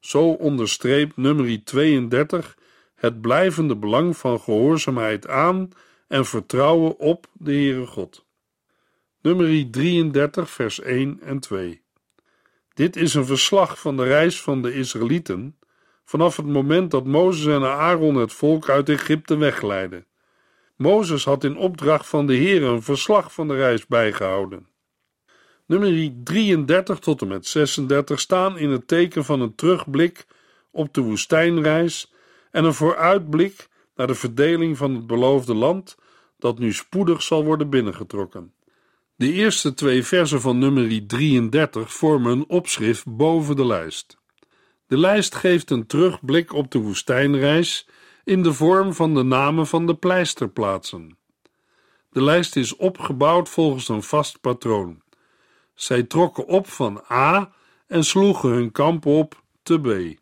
Zo 0.00 0.30
onderstreept 0.30 1.16
nummer 1.16 1.64
32 1.64 2.56
het 2.94 3.20
blijvende 3.20 3.76
belang 3.76 4.16
van 4.16 4.40
gehoorzaamheid 4.40 5.28
aan 5.28 5.70
en 6.08 6.26
vertrouwen 6.26 6.98
op 6.98 7.26
de 7.32 7.52
Heere 7.52 7.86
God. 7.86 8.24
Nummer 9.22 9.70
33, 9.70 10.50
vers 10.50 10.80
1 10.80 11.20
en 11.20 11.40
2. 11.40 11.82
Dit 12.74 12.96
is 12.96 13.14
een 13.14 13.26
verslag 13.26 13.80
van 13.80 13.96
de 13.96 14.04
reis 14.04 14.42
van 14.42 14.62
de 14.62 14.74
Israëlieten 14.74 15.58
vanaf 16.04 16.36
het 16.36 16.46
moment 16.46 16.90
dat 16.90 17.04
Mozes 17.04 17.46
en 17.54 17.64
Aaron 17.64 18.16
het 18.16 18.32
volk 18.32 18.68
uit 18.68 18.88
Egypte 18.88 19.36
wegleidden. 19.36 20.06
Mozes 20.76 21.24
had 21.24 21.44
in 21.44 21.56
opdracht 21.56 22.06
van 22.06 22.26
de 22.26 22.34
Heer 22.34 22.62
een 22.62 22.82
verslag 22.82 23.32
van 23.32 23.48
de 23.48 23.54
reis 23.54 23.86
bijgehouden. 23.86 24.69
Nummer 25.70 26.12
33 26.24 26.98
tot 26.98 27.20
en 27.20 27.28
met 27.28 27.46
36 27.46 28.20
staan 28.20 28.58
in 28.58 28.70
het 28.70 28.88
teken 28.88 29.24
van 29.24 29.40
een 29.40 29.54
terugblik 29.54 30.26
op 30.70 30.94
de 30.94 31.00
woestijnreis 31.00 32.12
en 32.50 32.64
een 32.64 32.74
vooruitblik 32.74 33.68
naar 33.94 34.06
de 34.06 34.14
verdeling 34.14 34.76
van 34.76 34.94
het 34.94 35.06
beloofde 35.06 35.54
land 35.54 35.96
dat 36.38 36.58
nu 36.58 36.72
spoedig 36.72 37.22
zal 37.22 37.44
worden 37.44 37.70
binnengetrokken. 37.70 38.52
De 39.16 39.32
eerste 39.32 39.74
twee 39.74 40.04
versen 40.04 40.40
van 40.40 40.58
nummer 40.58 41.06
33 41.06 41.92
vormen 41.92 42.32
een 42.32 42.48
opschrift 42.48 43.16
boven 43.16 43.56
de 43.56 43.66
lijst. 43.66 44.18
De 44.86 44.98
lijst 44.98 45.34
geeft 45.34 45.70
een 45.70 45.86
terugblik 45.86 46.52
op 46.52 46.70
de 46.70 46.78
woestijnreis 46.78 47.88
in 48.24 48.42
de 48.42 48.52
vorm 48.52 48.94
van 48.94 49.14
de 49.14 49.22
namen 49.22 49.66
van 49.66 49.86
de 49.86 49.94
pleisterplaatsen. 49.94 51.18
De 52.10 52.22
lijst 52.22 52.56
is 52.56 52.76
opgebouwd 52.76 53.48
volgens 53.48 53.88
een 53.88 54.02
vast 54.02 54.40
patroon. 54.40 55.02
Zij 55.74 56.02
trokken 56.02 56.46
op 56.46 56.68
van 56.68 57.02
A 57.10 57.52
en 57.86 58.04
sloegen 58.04 58.50
hun 58.50 58.72
kamp 58.72 59.06
op 59.06 59.42
te 59.62 59.80
B. 59.80 60.18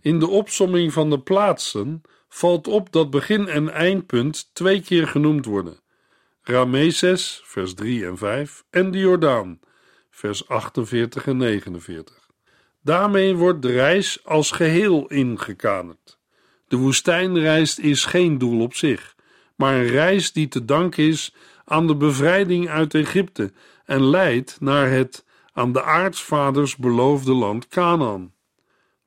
In 0.00 0.18
de 0.18 0.28
opsomming 0.28 0.92
van 0.92 1.10
de 1.10 1.20
plaatsen 1.20 2.02
valt 2.28 2.66
op 2.66 2.92
dat 2.92 3.10
begin- 3.10 3.48
en 3.48 3.68
eindpunt 3.68 4.50
twee 4.52 4.80
keer 4.80 5.08
genoemd 5.08 5.44
worden. 5.44 5.80
Rameses, 6.42 7.42
vers 7.44 7.74
3 7.74 8.06
en 8.06 8.18
5, 8.18 8.64
en 8.70 8.90
de 8.90 8.98
Jordaan, 8.98 9.60
vers 10.10 10.48
48 10.48 11.26
en 11.26 11.36
49. 11.36 12.28
Daarmee 12.82 13.36
wordt 13.36 13.62
de 13.62 13.72
reis 13.72 14.24
als 14.24 14.50
geheel 14.50 15.06
ingekaderd. 15.06 16.18
De 16.68 16.76
woestijnreis 16.76 17.78
is 17.78 18.04
geen 18.04 18.38
doel 18.38 18.60
op 18.60 18.74
zich, 18.74 19.16
maar 19.56 19.74
een 19.74 19.86
reis 19.86 20.32
die 20.32 20.48
te 20.48 20.64
danken 20.64 21.04
is 21.04 21.34
aan 21.64 21.86
de 21.86 21.96
bevrijding 21.96 22.68
uit 22.68 22.94
Egypte 22.94 23.52
en 23.88 24.04
leidt 24.04 24.60
naar 24.60 24.90
het 24.90 25.24
aan 25.52 25.72
de 25.72 25.82
aartsvaders 25.82 26.76
beloofde 26.76 27.32
land 27.32 27.68
Canaan. 27.68 28.32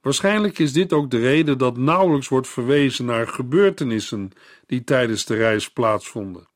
Waarschijnlijk 0.01 0.59
is 0.59 0.73
dit 0.73 0.93
ook 0.93 1.11
de 1.11 1.19
reden 1.19 1.57
dat 1.57 1.77
nauwelijks 1.77 2.27
wordt 2.27 2.47
verwezen 2.47 3.05
naar 3.05 3.27
gebeurtenissen 3.27 4.31
die 4.65 4.83
tijdens 4.83 5.25
de 5.25 5.35
reis 5.35 5.69
plaatsvonden. 5.69 6.47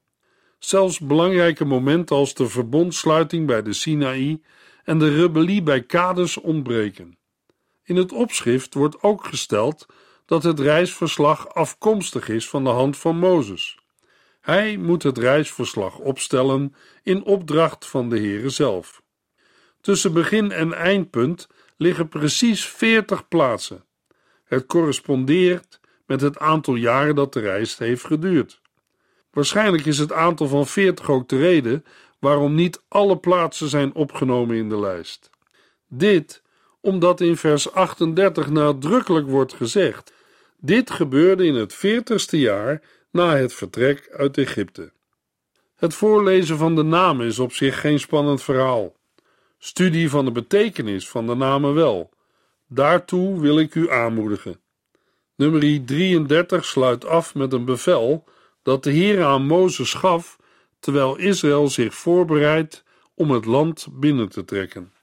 Zelfs 0.60 1.00
belangrijke 1.00 1.66
momenten 1.66 2.16
als 2.16 2.34
de 2.34 2.48
verbondsluiting 2.48 3.48
bij 3.48 3.62
de 3.62 3.74
Sinaï 3.74 4.42
en 4.84 5.00
de 5.00 5.16
rebellie 5.16 5.64
bij 5.64 5.84
Kades 5.84 6.38
ontbreken. 6.38 7.18
In 7.84 7.96
het 7.96 8.12
opschrift 8.12 8.74
wordt 8.74 9.04
ook 9.04 9.26
gesteld 9.26 9.86
dat 10.26 10.44
het 10.44 10.60
reisverslag 10.60 11.54
afkomstig 11.54 12.30
is 12.30 12.50
van 12.50 12.64
de 12.64 12.70
hand 12.70 12.98
van 12.98 13.18
Mozes. 13.18 13.85
Hij 14.46 14.78
moet 14.78 15.04
het 15.04 15.18
reisverslag 15.18 15.98
opstellen 15.98 16.76
in 17.04 17.24
opdracht 17.24 17.86
van 17.86 18.10
de 18.10 18.18
Heere 18.18 18.50
zelf. 18.50 19.02
Tussen 19.82 20.14
begin 20.14 20.52
en 20.52 20.74
eindpunt 20.74 21.48
liggen 21.78 22.10
precies 22.10 22.66
40 22.66 23.28
plaatsen. 23.28 23.84
Het 24.44 24.66
correspondeert 24.66 25.80
met 26.06 26.22
het 26.22 26.40
aantal 26.40 26.76
jaren 26.76 27.16
dat 27.16 27.34
de 27.34 27.40
reis 27.40 27.78
heeft 27.78 28.06
geduurd. 28.06 28.62
Waarschijnlijk 29.32 29.86
is 29.86 29.98
het 29.98 30.12
aantal 30.12 30.48
van 30.48 30.68
40 30.68 31.10
ook 31.10 31.30
de 31.30 31.38
reden 31.38 31.86
waarom 32.20 32.56
niet 32.56 32.82
alle 32.88 33.18
plaatsen 33.18 33.70
zijn 33.70 33.94
opgenomen 33.94 34.56
in 34.56 34.70
de 34.70 34.80
lijst. 34.80 35.30
Dit 35.88 36.42
omdat 36.82 37.22
in 37.22 37.38
vers 37.38 37.72
38 37.72 38.50
nadrukkelijk 38.50 39.28
wordt 39.28 39.54
gezegd: 39.54 40.14
dit 40.58 40.92
gebeurde 40.92 41.46
in 41.46 41.56
het 41.56 41.76
40ste 41.76 42.38
jaar 42.40 42.82
na 43.16 43.38
het 43.38 43.54
vertrek 43.54 44.10
uit 44.12 44.38
Egypte. 44.38 44.92
Het 45.76 45.94
voorlezen 45.94 46.58
van 46.58 46.76
de 46.76 46.84
namen 46.84 47.26
is 47.26 47.40
op 47.40 47.54
zich 47.54 47.80
geen 47.80 48.00
spannend 48.00 48.44
verhaal. 48.44 48.96
Studie 49.58 50.10
van 50.10 50.26
de 50.26 50.32
betekenis 50.32 51.10
van 51.10 51.28
de 51.28 51.36
namen 51.36 51.74
wel. 51.74 52.10
Daartoe 52.68 53.40
wil 53.40 53.60
ik 53.60 53.76
u 53.76 53.92
aanmoedigen. 53.92 54.60
Nummer 55.36 55.86
33 55.86 56.66
sluit 56.66 57.06
af 57.06 57.36
met 57.36 57.54
een 57.54 57.66
bevel 57.66 58.24
dat 58.64 58.84
de 58.84 58.92
Heer 58.92 59.24
aan 59.24 59.46
Mozes 59.46 59.94
gaf 59.94 60.38
terwijl 60.80 61.18
Israël 61.18 61.68
zich 61.68 61.94
voorbereidt 61.94 62.84
om 63.14 63.32
het 63.32 63.46
land 63.46 63.88
binnen 63.92 64.30
te 64.30 64.46
trekken. 64.46 64.94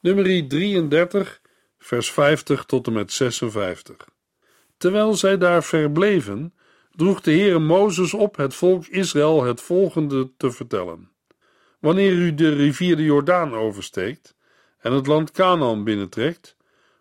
Nummer 0.00 0.24
33, 0.48 1.40
vers 1.78 2.10
50 2.10 2.64
tot 2.64 2.86
en 2.86 2.92
met 2.92 3.12
56. 3.12 3.96
Terwijl 4.76 5.14
zij 5.14 5.38
daar 5.38 5.64
verbleven, 5.64 6.54
droeg 6.96 7.20
de 7.20 7.30
Heere 7.30 7.58
Mozes 7.58 8.14
op 8.14 8.36
het 8.36 8.54
volk 8.54 8.86
Israël 8.86 9.44
het 9.44 9.60
volgende 9.60 10.30
te 10.36 10.50
vertellen. 10.50 11.10
Wanneer 11.78 12.12
u 12.12 12.34
de 12.34 12.54
rivier 12.54 12.96
de 12.96 13.02
Jordaan 13.02 13.54
oversteekt 13.54 14.36
en 14.78 14.92
het 14.92 15.06
land 15.06 15.30
Canaan 15.30 15.84
binnentrekt, 15.84 16.56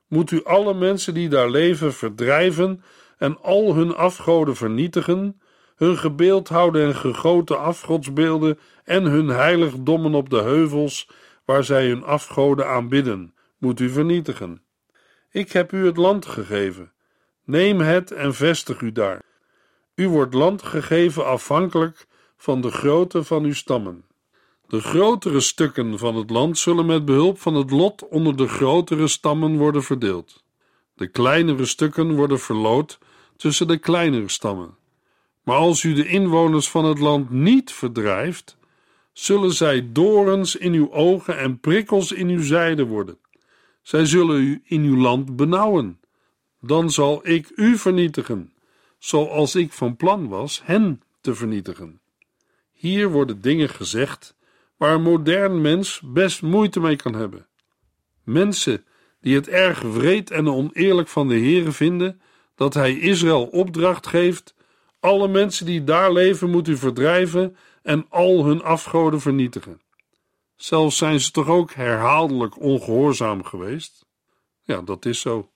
moet 0.08 0.32
u 0.32 0.43
alle 0.43 0.73
mensen 0.73 1.13
die 1.13 1.29
daar 1.29 1.49
leven 1.49 1.93
verdrijven 1.93 2.84
en 3.17 3.41
al 3.41 3.75
hun 3.75 3.95
afgoden 3.95 4.56
vernietigen, 4.56 5.41
hun 5.75 5.97
gebeeldhouwde 5.97 6.84
en 6.84 6.95
gegoten 6.95 7.60
afgodsbeelden 7.60 8.60
en 8.84 9.03
hun 9.03 9.27
heiligdommen 9.27 10.13
op 10.13 10.29
de 10.29 10.41
heuvels 10.41 11.10
waar 11.45 11.63
zij 11.63 11.88
hun 11.88 12.03
afgoden 12.03 12.67
aanbidden, 12.67 13.34
moet 13.58 13.79
u 13.79 13.89
vernietigen. 13.89 14.62
Ik 15.32 15.51
heb 15.51 15.71
u 15.71 15.86
het 15.86 15.97
land 15.97 16.25
gegeven. 16.25 16.91
Neem 17.43 17.79
het 17.79 18.12
en 18.12 18.34
vestig 18.34 18.82
u 18.82 18.91
daar. 18.91 19.21
U 19.95 20.08
wordt 20.08 20.34
land 20.34 20.63
gegeven 20.63 21.25
afhankelijk 21.25 22.08
van 22.38 22.62
de 22.62 22.71
grootte 22.71 23.23
van 23.23 23.43
uw 23.43 23.53
stammen. 23.53 24.06
De 24.67 24.82
grotere 24.82 25.39
stukken 25.39 25.97
van 25.99 26.15
het 26.15 26.29
land 26.29 26.58
zullen 26.58 26.86
met 26.86 27.06
behulp 27.06 27.39
van 27.39 27.56
het 27.56 27.71
lot 27.71 28.08
onder 28.08 28.38
de 28.38 28.47
grotere 28.47 29.08
stammen 29.08 29.58
worden 29.58 29.84
verdeeld. 29.84 30.43
De 30.95 31.08
kleinere 31.08 31.65
stukken 31.65 32.15
worden 32.15 32.39
verloot 32.39 32.99
tussen 33.38 33.67
de 33.67 33.77
kleinere 33.77 34.29
stammen. 34.29 34.77
Maar 35.43 35.58
als 35.58 35.84
u 35.84 35.93
de 35.93 36.08
inwoners 36.08 36.69
van 36.69 36.86
het 36.86 36.99
land 36.99 37.29
niet 37.29 37.71
verdrijft, 37.71 38.58
zullen 39.12 39.53
zij 39.53 39.91
dorens 39.91 40.56
in 40.56 40.73
uw 40.73 40.91
ogen 40.91 41.38
en 41.38 41.60
prikkels 41.60 42.12
in 42.12 42.27
uw 42.27 42.43
zijde 42.43 42.86
worden. 42.86 43.17
Zij 43.82 44.06
zullen 44.06 44.41
u 44.41 44.62
in 44.65 44.84
uw 44.84 44.97
land 44.97 45.36
benauwen. 45.36 45.99
Dan 46.62 46.91
zal 46.91 47.27
ik 47.27 47.51
u 47.56 47.77
vernietigen, 47.77 48.53
zoals 49.04 49.56
ik 49.56 49.74
van 49.74 49.96
plan 49.96 50.28
was 50.28 50.62
hen 50.63 51.02
te 51.22 51.36
vernietigen. 51.36 52.02
Hier 52.72 53.10
worden 53.10 53.42
dingen 53.42 53.70
gezegd 53.70 54.36
waar 54.78 54.94
een 54.94 55.02
modern 55.02 55.62
mens 55.62 56.02
best 56.04 56.42
moeite 56.42 56.80
mee 56.80 56.96
kan 56.96 57.13
hebben. 57.13 57.48
Mensen 58.24 58.86
die 59.22 59.36
het 59.36 59.48
erg 59.48 59.82
wreed 59.82 60.32
en 60.32 60.48
oneerlijk 60.48 61.08
van 61.08 61.28
de 61.28 61.34
Heere 61.34 61.72
vinden 61.72 62.22
dat 62.56 62.74
hij 62.74 63.00
Israël 63.00 63.46
opdracht 63.46 64.08
geeft, 64.08 64.56
alle 65.00 65.28
mensen 65.28 65.66
die 65.66 65.84
daar 65.84 66.13
leven 66.13 66.50
moet 66.50 66.68
u 66.68 66.78
verdrijven 66.78 67.58
en 67.82 68.06
al 68.10 68.46
hun 68.46 68.62
afgoden 68.62 69.22
vernietigen. 69.22 69.82
Zelfs 70.56 70.98
zijn 70.98 71.20
ze 71.20 71.32
toch 71.32 71.48
ook 71.48 71.74
herhaaldelijk 71.74 72.60
ongehoorzaam 72.60 73.44
geweest? 73.44 74.06
Ja, 74.62 74.82
dat 74.82 75.06
is 75.06 75.20
zo. 75.20 75.53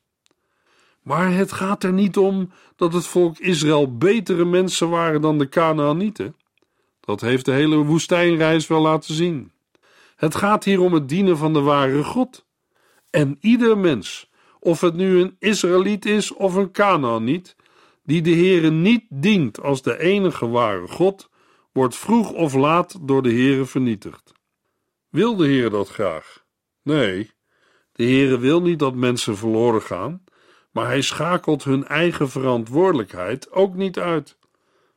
Maar 1.08 1.34
het 1.34 1.52
gaat 1.52 1.84
er 1.84 1.94
niet 1.94 2.18
om 2.18 2.52
dat 2.76 2.94
het 2.94 3.08
volk 3.08 3.38
Israël 3.38 3.98
betere 3.98 4.46
mensen 4.46 4.90
waren 4.90 5.22
dan 5.22 5.38
de 5.38 5.50
Canaanieten. 5.50 6.36
Dat 7.00 7.22
heeft 7.22 7.46
de 7.46 7.52
hele 7.52 7.76
woestijnreis 7.76 8.68
wel 8.68 8.82
laten 8.82 9.14
zien. 9.14 9.52
Het 10.16 10.36
gaat 10.36 10.64
hier 10.64 10.82
om 10.82 10.94
het 10.94 11.10
dienen 11.10 11.38
van 11.38 11.54
de 11.54 11.60
ware 11.60 12.04
God. 12.04 12.46
En 13.10 13.38
ieder 13.40 13.78
mens, 13.78 14.30
of 14.60 14.82
het 14.82 14.94
nu 14.94 15.20
een 15.20 15.36
Israëliet 15.40 16.06
is 16.06 16.34
of 16.34 16.56
een 16.56 16.72
Canaaniet, 16.72 17.56
die 18.04 18.22
de 18.22 18.36
Heere 18.36 18.72
niet 18.72 19.06
dient 19.10 19.62
als 19.62 19.82
de 19.82 20.00
enige 20.00 20.48
ware 20.48 20.88
God, 20.88 21.30
wordt 21.72 21.96
vroeg 21.96 22.32
of 22.32 22.54
laat 22.54 22.98
door 23.02 23.22
de 23.22 23.32
Heere 23.32 23.66
vernietigd. 23.66 24.34
Wil 25.10 25.36
de 25.36 25.48
Heer 25.48 25.70
dat 25.70 25.90
graag? 25.90 26.44
Nee, 26.84 27.32
de 27.92 28.04
Heere 28.04 28.38
wil 28.40 28.62
niet 28.62 28.80
dat 28.80 28.96
mensen 28.96 29.38
verloren 29.38 29.82
gaan, 29.82 30.26
maar 30.78 30.88
hij 30.88 31.02
schakelt 31.02 31.64
hun 31.64 31.88
eigen 31.88 32.30
verantwoordelijkheid 32.30 33.52
ook 33.52 33.76
niet 33.76 34.00
uit. 34.00 34.38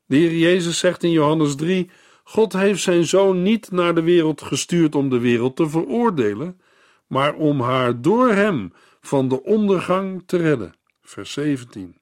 De 0.07 0.17
Heer 0.17 0.37
Jezus 0.37 0.79
zegt 0.79 1.03
in 1.03 1.11
Johannes 1.11 1.55
3: 1.55 1.91
God 2.25 2.53
heeft 2.53 2.83
zijn 2.83 3.05
zoon 3.05 3.43
niet 3.43 3.71
naar 3.71 3.95
de 3.95 4.03
wereld 4.03 4.43
gestuurd 4.43 4.95
om 4.95 5.09
de 5.11 5.19
wereld 5.19 5.57
te 5.57 5.69
veroordelen, 5.69 6.61
maar 7.07 7.35
om 7.35 7.61
haar 7.61 8.01
door 8.01 8.29
hem 8.29 8.73
van 9.01 9.29
de 9.29 9.43
ondergang 9.43 10.23
te 10.27 10.37
redden. 10.37 10.75
Vers 11.03 11.33
17. 11.33 11.97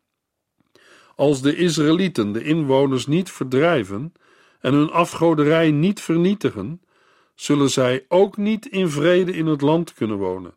Als 1.16 1.42
de 1.42 1.56
Israëlieten 1.56 2.32
de 2.32 2.42
inwoners 2.42 3.06
niet 3.06 3.30
verdrijven 3.30 4.12
en 4.60 4.74
hun 4.74 4.90
afgoderij 4.90 5.70
niet 5.70 6.00
vernietigen, 6.00 6.80
zullen 7.34 7.70
zij 7.70 8.04
ook 8.08 8.36
niet 8.36 8.66
in 8.66 8.88
vrede 8.88 9.32
in 9.32 9.46
het 9.46 9.60
land 9.60 9.94
kunnen 9.94 10.16
wonen. 10.16 10.54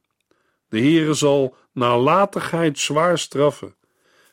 De 0.71 0.79
Heere 0.79 1.13
zal 1.13 1.55
nalatigheid 1.71 2.79
zwaar 2.79 3.17
straffen. 3.17 3.75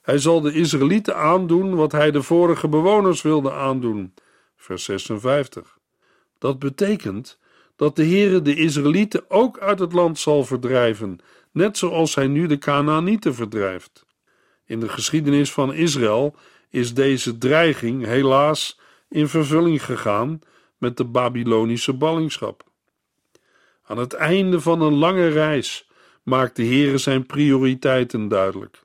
Hij 0.03 0.19
zal 0.19 0.41
de 0.41 0.53
Israëlieten 0.53 1.17
aandoen 1.17 1.75
wat 1.75 1.93
hij 1.93 2.11
de 2.11 2.23
vorige 2.23 2.69
bewoners 2.69 3.23
wilde 3.23 3.53
aandoen. 3.53 4.15
Vers 4.57 4.85
56. 4.85 5.79
Dat 6.39 6.59
betekent 6.59 7.39
dat 7.77 7.97
de 7.97 8.05
Heere 8.05 8.43
de 8.43 8.55
Israëlieten 8.55 9.31
ook 9.31 9.59
uit 9.59 9.79
het 9.79 9.93
land 9.93 10.19
zal 10.19 10.45
verdrijven, 10.45 11.19
net 11.53 11.79
zoals 11.79 12.15
hij 12.15 12.27
nu 12.27 12.47
de 12.47 12.59
Canaanieten 12.59 13.35
verdrijft. 13.35 14.07
In 14.65 14.81
de 14.81 14.89
geschiedenis 14.89 15.53
van 15.53 15.75
Israël 15.75 16.35
is 16.71 16.95
deze 16.95 17.39
dreiging 17.39 18.05
helaas 18.05 18.81
in 19.09 19.29
vervulling 19.29 19.85
gegaan 19.85 20.41
met 20.77 20.97
de 20.97 21.05
Babylonische 21.05 21.93
ballingschap. 21.93 22.65
Aan 23.83 23.99
het 23.99 24.13
einde 24.13 24.61
van 24.61 24.81
een 24.81 24.95
lange 24.95 25.29
reis 25.29 25.88
maakt 26.29 26.57
de 26.57 26.65
Heere 26.65 26.99
zijn 26.99 27.27
prioriteiten 27.27 28.29
duidelijk. 28.29 28.83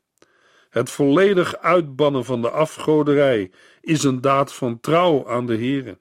Het 0.69 0.89
volledig 0.89 1.57
uitbannen 1.57 2.25
van 2.25 2.41
de 2.41 2.49
afgoderij 2.49 3.51
is 3.81 4.03
een 4.03 4.21
daad 4.21 4.53
van 4.53 4.79
trouw 4.79 5.29
aan 5.29 5.45
de 5.45 5.55
Heere. 5.55 5.99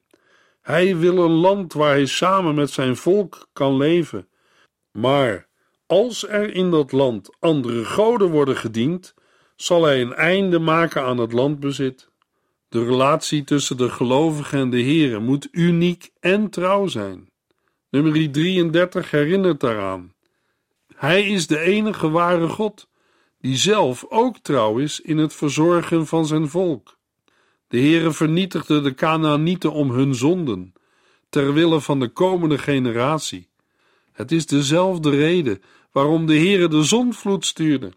Hij 0.61 0.97
wil 0.97 1.17
een 1.17 1.31
land 1.31 1.73
waar 1.73 1.91
hij 1.91 2.05
samen 2.05 2.55
met 2.55 2.69
zijn 2.69 2.95
volk 2.95 3.47
kan 3.53 3.77
leven. 3.77 4.27
Maar 4.91 5.47
Als 5.85 6.27
er 6.27 6.55
in 6.55 6.71
dat 6.71 6.91
land 6.91 7.29
andere 7.39 7.85
goden 7.85 8.29
worden 8.29 8.55
gediend, 8.55 9.13
zal 9.55 9.83
hij 9.83 10.01
een 10.01 10.13
einde 10.13 10.59
maken 10.59 11.03
aan 11.03 11.17
het 11.17 11.33
landbezit. 11.33 12.09
De 12.69 12.85
relatie 12.85 13.43
tussen 13.43 13.77
de 13.77 13.89
gelovigen 13.89 14.59
en 14.59 14.69
de 14.69 14.83
Here 14.83 15.19
moet 15.19 15.47
uniek 15.51 16.11
en 16.19 16.49
trouw 16.49 16.87
zijn. 16.87 17.29
Nummer 17.89 18.31
33 18.31 19.11
herinnert 19.11 19.59
daaraan. 19.59 20.13
Hij 21.03 21.23
is 21.23 21.47
de 21.47 21.59
enige 21.59 22.09
ware 22.09 22.47
God, 22.47 22.87
die 23.41 23.57
zelf 23.57 24.05
ook 24.09 24.37
trouw 24.37 24.77
is 24.77 24.99
in 24.99 25.17
het 25.17 25.33
verzorgen 25.33 26.07
van 26.07 26.25
zijn 26.25 26.49
volk. 26.49 26.97
De 27.67 27.77
Heere 27.77 28.11
vernietigde 28.11 28.81
de 28.81 28.93
Canaanieten 28.93 29.71
om 29.71 29.91
hun 29.91 30.15
zonden, 30.15 30.73
ter 31.29 31.53
wille 31.53 31.81
van 31.81 31.99
de 31.99 32.07
komende 32.07 32.57
generatie. 32.57 33.49
Het 34.11 34.31
is 34.31 34.45
dezelfde 34.45 35.09
reden 35.09 35.61
waarom 35.91 36.25
de 36.25 36.37
Heere 36.37 36.67
de 36.67 36.83
zonvloed 36.83 37.45
stuurde. 37.45 37.91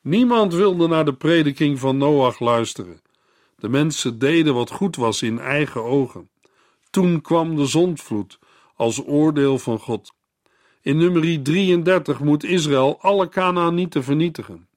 Niemand 0.00 0.54
wilde 0.54 0.88
naar 0.88 1.04
de 1.04 1.14
prediking 1.14 1.78
van 1.78 1.96
Noach 1.96 2.40
luisteren. 2.40 3.00
De 3.58 3.68
mensen 3.68 4.18
deden 4.18 4.54
wat 4.54 4.70
goed 4.70 4.96
was 4.96 5.22
in 5.22 5.38
eigen 5.38 5.82
ogen. 5.84 6.28
Toen 6.90 7.20
kwam 7.20 7.56
de 7.56 7.66
zondvloed 7.66 8.38
als 8.74 9.06
oordeel 9.06 9.58
van 9.58 9.78
God. 9.78 10.14
In 10.84 10.96
nummer 10.96 11.42
33 11.42 12.20
moet 12.20 12.44
Israël 12.44 12.98
alle 13.00 13.28
Canaanieten 13.28 14.04
vernietigen. 14.04 14.68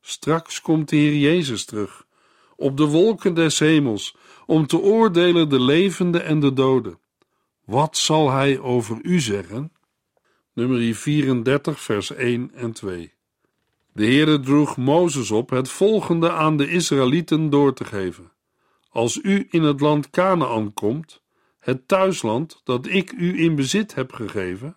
Straks 0.00 0.60
komt 0.60 0.88
de 0.88 0.96
Heer 0.96 1.16
Jezus 1.16 1.64
terug, 1.64 2.06
op 2.56 2.76
de 2.76 2.84
wolken 2.84 3.34
des 3.34 3.58
hemels, 3.58 4.16
om 4.46 4.66
te 4.66 4.78
oordelen 4.78 5.48
de 5.48 5.60
levenden 5.60 6.24
en 6.24 6.40
de 6.40 6.52
doden. 6.52 6.98
Wat 7.64 7.96
zal 7.96 8.30
hij 8.30 8.58
over 8.58 8.98
u 9.02 9.20
zeggen? 9.20 9.72
Nummer 10.52 10.94
34, 10.94 11.80
vers 11.80 12.10
1 12.10 12.50
en 12.54 12.72
2. 12.72 13.12
De 13.92 14.04
Heere 14.04 14.40
droeg 14.40 14.76
Mozes 14.76 15.30
op 15.30 15.50
het 15.50 15.68
volgende 15.68 16.32
aan 16.32 16.56
de 16.56 16.70
Israëlieten 16.70 17.50
door 17.50 17.74
te 17.74 17.84
geven. 17.84 18.32
Als 18.88 19.20
u 19.22 19.46
in 19.50 19.62
het 19.62 19.80
land 19.80 20.10
Canaan 20.10 20.74
komt, 20.74 21.22
het 21.58 21.88
thuisland 21.88 22.60
dat 22.64 22.86
ik 22.86 23.12
u 23.12 23.40
in 23.40 23.54
bezit 23.54 23.94
heb 23.94 24.12
gegeven, 24.12 24.76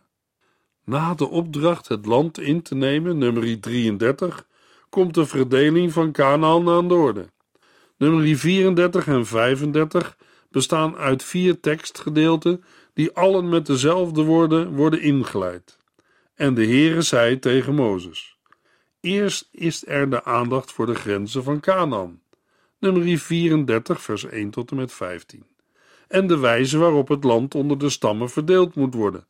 na 0.85 1.13
de 1.13 1.29
opdracht 1.29 1.87
het 1.87 2.05
land 2.05 2.39
in 2.39 2.61
te 2.61 2.75
nemen, 2.75 3.17
nummer 3.17 3.59
33, 3.59 4.47
komt 4.89 5.13
de 5.13 5.25
verdeling 5.25 5.93
van 5.93 6.11
Canaan 6.11 6.69
aan 6.69 6.87
de 6.87 6.93
orde. 6.93 7.25
Nummer 7.97 8.37
34 8.37 9.07
en 9.07 9.25
35 9.25 10.17
bestaan 10.49 10.95
uit 10.95 11.23
vier 11.23 11.59
tekstgedeelten 11.59 12.63
die 12.93 13.11
allen 13.11 13.49
met 13.49 13.65
dezelfde 13.65 14.23
woorden 14.23 14.75
worden 14.75 15.01
ingeleid. 15.01 15.77
En 16.35 16.53
de 16.53 16.65
Heere 16.65 17.01
zei 17.01 17.39
tegen 17.39 17.75
Mozes: 17.75 18.37
Eerst 18.99 19.49
is 19.51 19.87
er 19.87 20.09
de 20.09 20.23
aandacht 20.23 20.71
voor 20.71 20.85
de 20.85 20.95
grenzen 20.95 21.43
van 21.43 21.59
Canaan. 21.59 22.21
Nummer 22.79 23.17
34 23.17 24.01
vers 24.01 24.25
1 24.25 24.49
tot 24.49 24.71
en 24.71 24.77
met 24.77 24.91
15. 24.91 25.45
En 26.07 26.27
de 26.27 26.37
wijze 26.37 26.77
waarop 26.77 27.07
het 27.07 27.23
land 27.23 27.55
onder 27.55 27.77
de 27.77 27.89
stammen 27.89 28.29
verdeeld 28.29 28.75
moet 28.75 28.93
worden. 28.93 29.25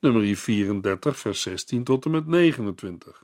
Nummer 0.00 0.36
34 0.36 1.18
vers 1.18 1.42
16 1.42 1.84
tot 1.84 2.04
en 2.04 2.10
met 2.10 2.26
29. 2.26 3.22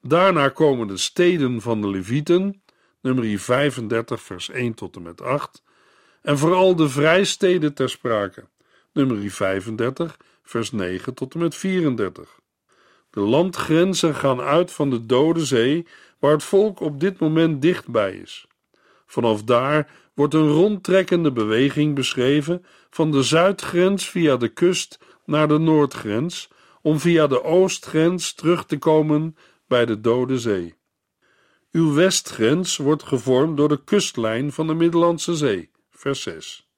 Daarna 0.00 0.48
komen 0.48 0.86
de 0.86 0.96
steden 0.96 1.60
van 1.60 1.80
de 1.80 1.88
Levieten, 1.88 2.62
nummer 3.00 3.38
35 3.38 4.22
vers 4.22 4.50
1 4.50 4.74
tot 4.74 4.96
en 4.96 5.02
met 5.02 5.22
8, 5.22 5.62
en 6.22 6.38
vooral 6.38 6.76
de 6.76 6.88
vrijsteden 6.88 7.74
ter 7.74 7.90
sprake, 7.90 8.44
nummer 8.92 9.30
35 9.30 10.18
vers 10.42 10.72
9 10.72 11.14
tot 11.14 11.34
en 11.34 11.40
met 11.40 11.54
34. 11.54 12.40
De 13.10 13.20
landgrenzen 13.20 14.14
gaan 14.14 14.40
uit 14.40 14.72
van 14.72 14.90
de 14.90 15.06
Dode 15.06 15.44
Zee, 15.44 15.86
waar 16.18 16.32
het 16.32 16.44
volk 16.44 16.80
op 16.80 17.00
dit 17.00 17.18
moment 17.18 17.62
dichtbij 17.62 18.14
is. 18.14 18.46
Vanaf 19.06 19.42
daar 19.42 19.90
wordt 20.14 20.34
een 20.34 20.48
rondtrekkende 20.48 21.32
beweging 21.32 21.94
beschreven 21.94 22.64
van 22.90 23.10
de 23.10 23.22
zuidgrens 23.22 24.08
via 24.08 24.36
de 24.36 24.48
kust 24.48 24.98
naar 25.24 25.48
de 25.48 25.58
noordgrens, 25.58 26.48
om 26.82 26.98
via 26.98 27.26
de 27.26 27.42
oostgrens 27.42 28.34
terug 28.34 28.66
te 28.66 28.78
komen 28.78 29.36
bij 29.66 29.86
de 29.86 30.00
Dode 30.00 30.38
Zee. 30.38 30.74
Uw 31.72 31.94
westgrens 31.94 32.76
wordt 32.76 33.02
gevormd 33.02 33.56
door 33.56 33.68
de 33.68 33.84
kustlijn 33.84 34.52
van 34.52 34.66
de 34.66 34.74
Middellandse 34.74 35.34
Zee, 35.34 35.70
vers 35.90 36.22
6. 36.22 36.68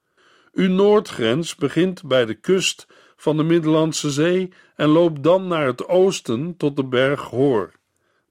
Uw 0.52 0.68
noordgrens 0.68 1.54
begint 1.54 2.02
bij 2.04 2.24
de 2.24 2.34
kust 2.34 2.86
van 3.16 3.36
de 3.36 3.42
Middellandse 3.42 4.10
Zee 4.10 4.52
en 4.76 4.88
loopt 4.88 5.22
dan 5.22 5.46
naar 5.46 5.66
het 5.66 5.88
oosten 5.88 6.56
tot 6.56 6.76
de 6.76 6.84
berg 6.84 7.20
Hoor, 7.22 7.72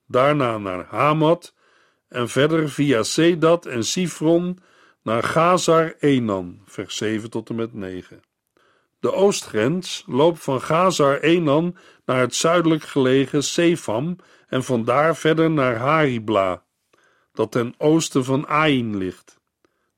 daarna 0.07 0.57
naar 0.57 0.85
Hamat 0.85 1.53
en 2.07 2.29
verder 2.29 2.69
via 2.69 3.03
Sedat 3.03 3.65
en 3.65 3.83
Sifron 3.83 4.59
naar 5.03 5.23
Gazar 5.23 5.95
Enan, 5.99 6.61
vers 6.65 6.97
7 6.97 7.29
tot 7.29 7.49
en 7.49 7.55
met 7.55 7.73
9. 7.73 8.21
De 9.05 9.13
oostgrens 9.13 10.03
loopt 10.07 10.39
van 10.39 10.61
Gazar 10.61 11.19
Enan 11.19 11.77
naar 12.05 12.19
het 12.19 12.35
zuidelijk 12.35 12.83
gelegen 12.83 13.43
Sefam 13.43 14.15
en 14.47 14.63
vandaar 14.63 15.15
verder 15.15 15.51
naar 15.51 15.75
Haribla, 15.75 16.63
dat 17.33 17.51
ten 17.51 17.73
oosten 17.77 18.23
van 18.23 18.47
Ain 18.47 18.97
ligt. 18.97 19.39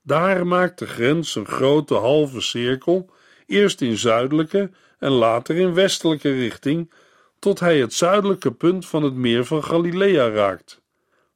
Daar 0.02 0.48
maakt 0.48 0.80
de 0.80 0.88
grens 0.88 1.36
een 1.36 1.46
grote 1.46 1.94
halve 1.94 2.42
cirkel, 2.42 3.10
eerst 3.46 3.82
in 3.82 3.98
zuidelijke 3.98 4.72
en 5.00 5.12
later 5.12 5.56
in 5.56 5.74
westelijke 5.74 6.32
richting, 6.32 6.92
tot 7.40 7.60
hij 7.60 7.80
het 7.80 7.94
zuidelijke 7.94 8.52
punt 8.52 8.86
van 8.86 9.04
het 9.04 9.14
meer 9.14 9.46
van 9.46 9.64
Galilea 9.64 10.30
raakt. 10.30 10.82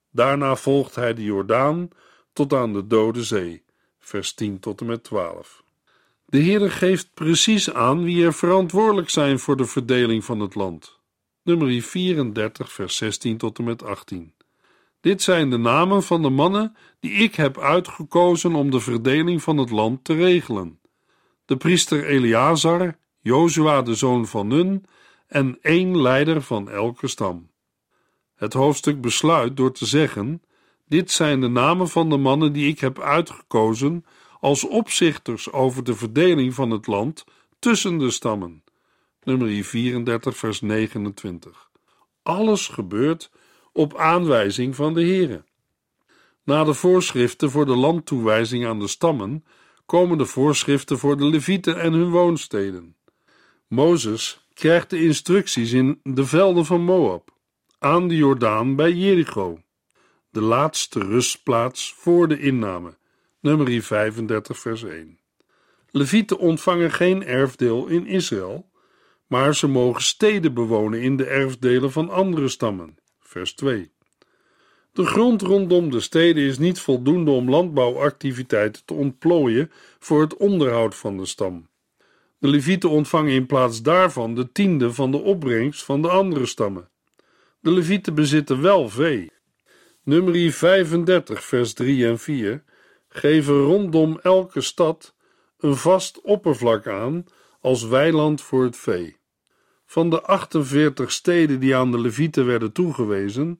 Daarna 0.10 0.56
volgt 0.56 0.96
hij 0.96 1.14
de 1.14 1.24
Jordaan 1.24 1.90
tot 2.34 2.54
aan 2.54 2.74
de 2.74 2.88
Dode 2.88 3.24
Zee, 3.24 3.64
vers 4.00 4.34
10 4.34 4.60
tot 4.60 4.80
en 4.80 4.86
met 4.86 5.04
12. 5.04 5.64
De 6.32 6.44
Heere 6.44 6.70
geeft 6.70 7.14
precies 7.14 7.74
aan 7.74 8.04
wie 8.04 8.26
er 8.26 8.34
verantwoordelijk 8.34 9.10
zijn 9.10 9.40
voor 9.40 9.58
de 9.58 9.66
verdeling 9.66 10.26
van 10.26 10.40
het 10.40 10.56
land. 10.56 11.00
Nummer 11.44 11.82
34, 11.82 12.72
vers 12.72 12.96
16 12.96 13.38
tot 13.38 13.58
en 13.58 13.64
met 13.64 13.84
18. 13.84 14.34
Dit 15.02 15.22
zijn 15.22 15.50
de 15.50 15.58
namen 15.58 16.04
van 16.04 16.22
de 16.22 16.30
mannen 16.30 16.76
die 17.00 17.12
ik 17.12 17.36
heb 17.36 17.60
uitgekozen 17.60 18.56
om 18.56 18.72
de 18.72 18.80
verdeling 18.80 19.44
van 19.44 19.58
het 19.58 19.70
land 19.70 20.04
te 20.04 20.14
regelen. 20.14 20.80
De 21.46 21.58
priester 21.58 22.06
Eleazar, 22.06 22.98
Jozua 23.20 23.82
de 23.82 23.96
zoon 23.96 24.28
van 24.28 24.48
Nun 24.48 24.86
en 25.28 25.58
één 25.62 26.02
leider 26.02 26.42
van 26.42 26.70
elke 26.70 27.08
stam. 27.08 27.50
Het 28.36 28.54
hoofdstuk 28.54 29.02
besluit 29.02 29.58
door 29.58 29.72
te 29.72 29.86
zeggen: 29.86 30.42
Dit 30.88 31.12
zijn 31.12 31.42
de 31.42 31.48
namen 31.48 31.90
van 31.90 32.10
de 32.10 32.18
mannen 32.18 32.54
die 32.54 32.68
ik 32.68 32.80
heb 32.80 33.00
uitgekozen 33.00 34.06
als 34.42 34.68
opzichters 34.68 35.52
over 35.52 35.84
de 35.84 35.96
verdeling 35.96 36.54
van 36.54 36.72
het 36.72 36.88
land 36.88 37.24
tussen 37.60 37.98
de 37.98 38.12
stammen. 38.12 38.64
Nummer 39.24 39.64
34, 39.64 40.38
vers 40.38 40.62
29. 40.62 41.70
Alles 42.24 42.68
gebeurt 42.68 43.32
op 43.74 43.98
aanwijzing 43.98 44.76
van 44.76 44.94
de 44.94 45.02
Heere. 45.02 45.44
Na 46.44 46.64
de 46.64 46.74
voorschriften 46.74 47.52
voor 47.52 47.66
de 47.66 47.76
landtoewijzing 47.76 48.66
aan 48.66 48.80
de 48.80 48.88
stammen 48.88 49.46
komen 49.86 50.18
de 50.18 50.26
voorschriften 50.26 51.00
voor 51.00 51.18
de 51.18 51.26
Levieten 51.26 51.80
en 51.80 51.94
hun 51.94 52.10
woonsteden. 52.10 52.96
Mozes 53.68 54.48
krijgt 54.54 54.90
de 54.90 55.04
instructies 55.04 55.72
in 55.72 56.00
de 56.04 56.26
velden 56.26 56.66
van 56.66 56.82
Moab, 56.82 57.30
aan 57.80 58.08
de 58.08 58.16
Jordaan 58.16 58.76
bij 58.76 58.92
Jericho, 58.92 59.62
de 60.30 60.42
laatste 60.42 61.00
rustplaats 61.00 61.94
voor 61.94 62.28
de 62.28 62.40
inname, 62.40 62.98
nummer 63.42 63.84
35 63.84 64.58
vers 64.58 64.84
1. 64.84 65.20
Levieten 65.92 66.38
ontvangen 66.38 66.92
geen 66.92 67.26
erfdeel 67.26 67.88
in 67.88 68.06
Israël, 68.06 68.70
maar 69.28 69.56
ze 69.56 69.68
mogen 69.68 70.02
steden 70.02 70.54
bewonen 70.54 71.02
in 71.02 71.18
de 71.18 71.26
erfdelen 71.26 71.92
van 71.92 72.10
andere 72.10 72.48
stammen, 72.48 72.98
vers 73.20 73.54
2. 73.54 73.92
De 74.94 75.06
grond 75.06 75.42
rondom 75.42 75.92
de 75.92 76.00
steden 76.00 76.44
is 76.44 76.58
niet 76.58 76.80
voldoende 76.80 77.32
om 77.32 77.50
landbouwactiviteiten 77.50 78.86
te 78.86 78.94
ontplooien 78.94 79.72
voor 80.00 80.22
het 80.22 80.38
onderhoud 80.38 80.96
van 80.96 81.18
de 81.18 81.26
stam. 81.26 81.70
De 82.38 82.48
Levieten 82.48 82.90
ontvangen 82.90 83.32
in 83.32 83.46
plaats 83.46 83.82
daarvan 83.82 84.36
de 84.36 84.52
tiende 84.52 84.94
van 84.94 85.12
de 85.12 85.18
opbrengst 85.18 85.84
van 85.84 86.02
de 86.02 86.10
andere 86.10 86.46
stammen. 86.46 86.90
De 87.60 87.72
Levieten 87.72 88.16
bezitten 88.16 88.62
wel 88.62 88.90
vee. 88.90 89.32
Nummer 90.04 90.52
35, 90.52 91.44
vers 91.44 91.74
3 91.74 92.08
en 92.08 92.20
4 92.20 92.64
geven 93.14 93.62
rondom 93.62 94.20
elke 94.22 94.62
stad 94.62 95.16
een 95.60 95.76
vast 95.76 96.22
oppervlak 96.22 96.88
aan 96.88 97.26
als 97.62 97.84
weiland 97.84 98.42
voor 98.42 98.64
het 98.64 98.78
vee. 98.78 99.18
Van 99.86 100.10
de 100.10 100.22
48 100.22 101.12
steden 101.12 101.60
die 101.60 101.76
aan 101.76 101.92
de 101.92 102.00
Levieten 102.00 102.46
werden 102.46 102.72
toegewezen, 102.72 103.60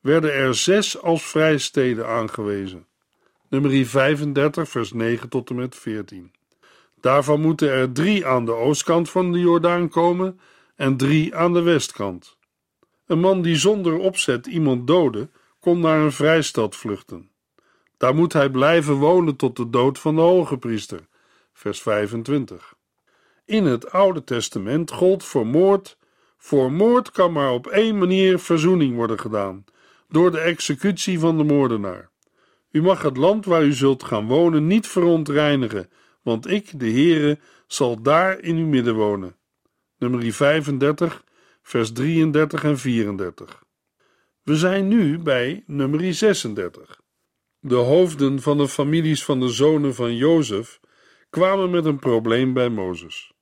werden 0.00 0.32
er 0.34 0.54
zes 0.54 1.02
als 1.02 1.22
vrijsteden 1.22 2.06
aangewezen. 2.06 2.86
Nummer 3.48 3.86
35, 3.86 4.68
vers 4.68 4.92
9 4.92 5.28
tot 5.28 5.50
en 5.50 5.56
met 5.56 5.76
14. 5.76 6.32
Daarvan 7.00 7.40
moeten 7.40 7.70
er 7.70 7.92
drie 7.92 8.26
aan 8.26 8.44
de 8.44 8.52
oostkant 8.52 9.10
van 9.10 9.32
de 9.32 9.38
Jordaan 9.38 9.88
komen 9.88 10.40
en 10.76 10.96
drie 10.96 11.36
aan 11.36 11.52
de 11.52 11.62
westkant. 11.62 12.36
Een 13.06 13.20
man 13.20 13.42
die 13.42 13.56
zonder 13.56 13.98
opzet 13.98 14.46
iemand 14.46 14.86
doodde, 14.86 15.28
kon 15.60 15.80
naar 15.80 16.00
een 16.00 16.12
vrijstad 16.12 16.76
vluchten. 16.76 17.30
Daar 18.00 18.14
moet 18.14 18.32
hij 18.32 18.50
blijven 18.50 18.94
wonen 18.94 19.36
tot 19.36 19.56
de 19.56 19.70
dood 19.70 19.98
van 19.98 20.14
de 20.14 20.20
hoge 20.20 20.58
priester. 20.58 21.00
Vers 21.52 21.82
25. 21.82 22.74
In 23.44 23.64
het 23.64 23.92
Oude 23.92 24.24
Testament 24.24 24.90
gold 24.90 25.24
voor 25.24 25.46
moord. 25.46 25.98
Voor 26.36 26.72
moord 26.72 27.10
kan 27.10 27.32
maar 27.32 27.50
op 27.50 27.66
één 27.66 27.98
manier 27.98 28.38
verzoening 28.38 28.94
worden 28.94 29.20
gedaan: 29.20 29.64
door 30.08 30.30
de 30.30 30.38
executie 30.38 31.18
van 31.18 31.36
de 31.36 31.44
moordenaar. 31.44 32.10
U 32.70 32.82
mag 32.82 33.02
het 33.02 33.16
land 33.16 33.44
waar 33.44 33.62
u 33.62 33.72
zult 33.72 34.02
gaan 34.02 34.26
wonen 34.26 34.66
niet 34.66 34.86
verontreinigen, 34.86 35.90
want 36.22 36.46
ik, 36.50 36.78
de 36.78 36.90
Heere, 36.90 37.38
zal 37.66 38.02
daar 38.02 38.38
in 38.38 38.56
uw 38.56 38.66
midden 38.66 38.94
wonen. 38.94 39.36
Nummer 39.98 40.32
35, 40.32 41.24
vers 41.62 41.92
33 41.92 42.64
en 42.64 42.78
34. 42.78 43.62
We 44.42 44.56
zijn 44.56 44.88
nu 44.88 45.18
bij 45.18 45.62
nummer 45.66 46.14
36. 46.14 47.00
De 47.62 47.74
hoofden 47.74 48.40
van 48.40 48.58
de 48.58 48.68
families 48.68 49.24
van 49.24 49.40
de 49.40 49.48
zonen 49.48 49.94
van 49.94 50.16
Jozef 50.16 50.80
kwamen 51.30 51.70
met 51.70 51.84
een 51.84 51.98
probleem 51.98 52.52
bij 52.52 52.68
Mozes. 52.68 53.32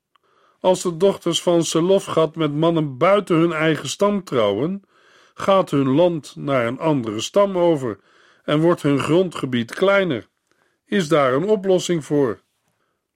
Als 0.60 0.82
de 0.82 0.96
dochters 0.96 1.42
van 1.42 1.64
Selofgat 1.64 2.36
met 2.36 2.54
mannen 2.54 2.96
buiten 2.96 3.36
hun 3.36 3.52
eigen 3.52 3.88
stam 3.88 4.24
trouwen, 4.24 4.82
gaat 5.34 5.70
hun 5.70 5.88
land 5.88 6.36
naar 6.36 6.66
een 6.66 6.78
andere 6.78 7.20
stam 7.20 7.58
over 7.58 7.98
en 8.44 8.60
wordt 8.60 8.82
hun 8.82 8.98
grondgebied 8.98 9.74
kleiner. 9.74 10.28
Is 10.84 11.08
daar 11.08 11.32
een 11.32 11.48
oplossing 11.48 12.04
voor? 12.04 12.40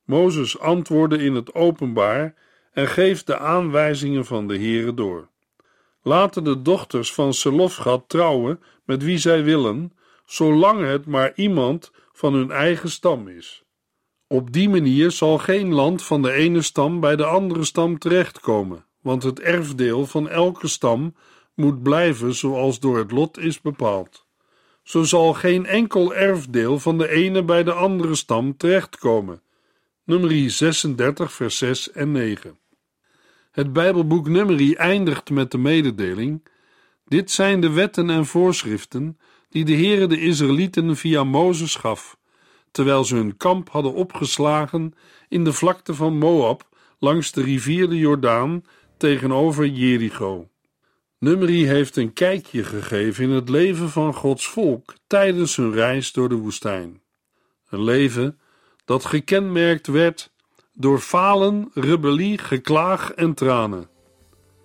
Mozes 0.04 0.58
antwoordde 0.58 1.18
in 1.18 1.34
het 1.34 1.54
openbaar 1.54 2.34
en 2.72 2.88
geeft 2.88 3.26
de 3.26 3.38
aanwijzingen 3.38 4.24
van 4.24 4.46
de 4.48 4.58
Heere 4.58 4.94
door. 4.94 5.28
Laten 6.02 6.44
de 6.44 6.62
dochters 6.62 7.14
van 7.14 7.34
Selofgat 7.34 8.08
trouwen 8.08 8.62
met 8.84 9.02
wie 9.02 9.18
zij 9.18 9.44
willen, 9.44 9.92
zolang 10.32 10.86
het 10.86 11.06
maar 11.06 11.32
iemand 11.34 11.90
van 12.12 12.34
hun 12.34 12.50
eigen 12.50 12.90
stam 12.90 13.28
is. 13.28 13.64
Op 14.26 14.52
die 14.52 14.68
manier 14.68 15.10
zal 15.10 15.38
geen 15.38 15.72
land 15.72 16.02
van 16.02 16.22
de 16.22 16.32
ene 16.32 16.62
stam 16.62 17.00
bij 17.00 17.16
de 17.16 17.24
andere 17.24 17.64
stam 17.64 17.98
terechtkomen, 17.98 18.86
want 19.00 19.22
het 19.22 19.40
erfdeel 19.40 20.06
van 20.06 20.28
elke 20.28 20.68
stam 20.68 21.14
moet 21.54 21.82
blijven 21.82 22.34
zoals 22.34 22.80
door 22.80 22.98
het 22.98 23.10
lot 23.10 23.38
is 23.38 23.60
bepaald. 23.60 24.26
Zo 24.82 25.02
zal 25.02 25.34
geen 25.34 25.66
enkel 25.66 26.14
erfdeel 26.14 26.78
van 26.78 26.98
de 26.98 27.08
ene 27.08 27.44
bij 27.44 27.62
de 27.62 27.72
andere 27.72 28.14
stam 28.14 28.56
terechtkomen. 28.56 29.42
Nummer 30.04 30.50
36, 30.50 31.32
vers 31.32 31.58
6 31.58 31.90
en 31.90 32.12
9. 32.12 32.58
Het 33.50 33.72
Bijbelboek 33.72 34.28
Numeri 34.28 34.74
eindigt 34.74 35.30
met 35.30 35.50
de 35.50 35.58
mededeling: 35.58 36.48
Dit 37.04 37.30
zijn 37.30 37.60
de 37.60 37.70
wetten 37.70 38.10
en 38.10 38.26
voorschriften 38.26 39.18
die 39.52 39.64
de 39.64 39.74
Heere 39.74 40.06
de 40.06 40.20
Israëlieten 40.20 40.96
via 40.96 41.24
Mozes 41.24 41.74
gaf, 41.74 42.16
terwijl 42.70 43.04
ze 43.04 43.14
hun 43.14 43.36
kamp 43.36 43.70
hadden 43.70 43.94
opgeslagen 43.94 44.94
in 45.28 45.44
de 45.44 45.52
vlakte 45.52 45.94
van 45.94 46.18
Moab 46.18 46.68
langs 46.98 47.32
de 47.32 47.42
rivier 47.42 47.88
de 47.88 47.98
Jordaan 47.98 48.64
tegenover 48.96 49.66
Jericho. 49.66 50.48
Numeri 51.18 51.66
heeft 51.66 51.96
een 51.96 52.12
kijkje 52.12 52.64
gegeven 52.64 53.24
in 53.24 53.30
het 53.30 53.48
leven 53.48 53.88
van 53.88 54.14
Gods 54.14 54.48
volk 54.48 54.94
tijdens 55.06 55.56
hun 55.56 55.72
reis 55.72 56.12
door 56.12 56.28
de 56.28 56.34
woestijn. 56.34 57.00
Een 57.68 57.84
leven 57.84 58.38
dat 58.84 59.04
gekenmerkt 59.04 59.86
werd 59.86 60.32
door 60.72 60.98
falen, 60.98 61.70
rebellie, 61.74 62.38
geklaag 62.38 63.12
en 63.12 63.34
tranen. 63.34 63.88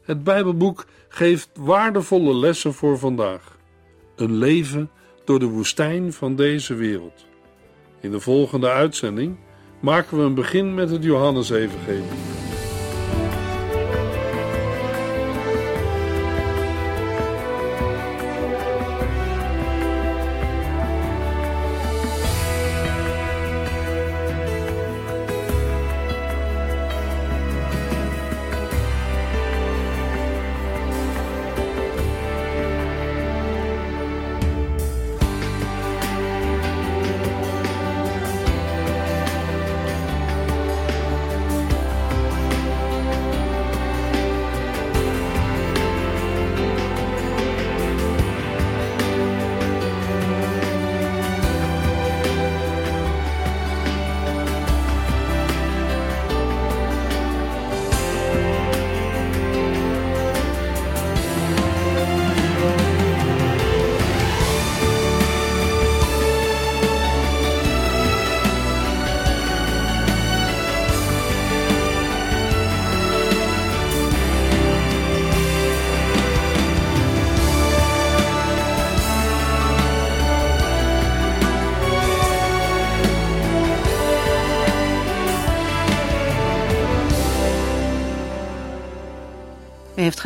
Het 0.02 0.24
Bijbelboek 0.24 0.86
geeft 1.10 1.50
waardevolle 1.54 2.36
lessen 2.36 2.74
voor 2.74 3.00
vandaag. 3.00 3.57
Een 4.18 4.38
leven 4.38 4.90
door 5.26 5.40
de 5.40 5.46
woestijn 5.46 6.14
van 6.14 6.36
deze 6.36 6.74
wereld. 6.74 7.26
In 8.02 8.12
de 8.12 8.20
volgende 8.20 8.70
uitzending 8.70 9.38
maken 9.80 10.18
we 10.18 10.24
een 10.24 10.34
begin 10.34 10.74
met 10.74 10.90
het 10.90 11.04
Johannesevangelie. 11.04 12.37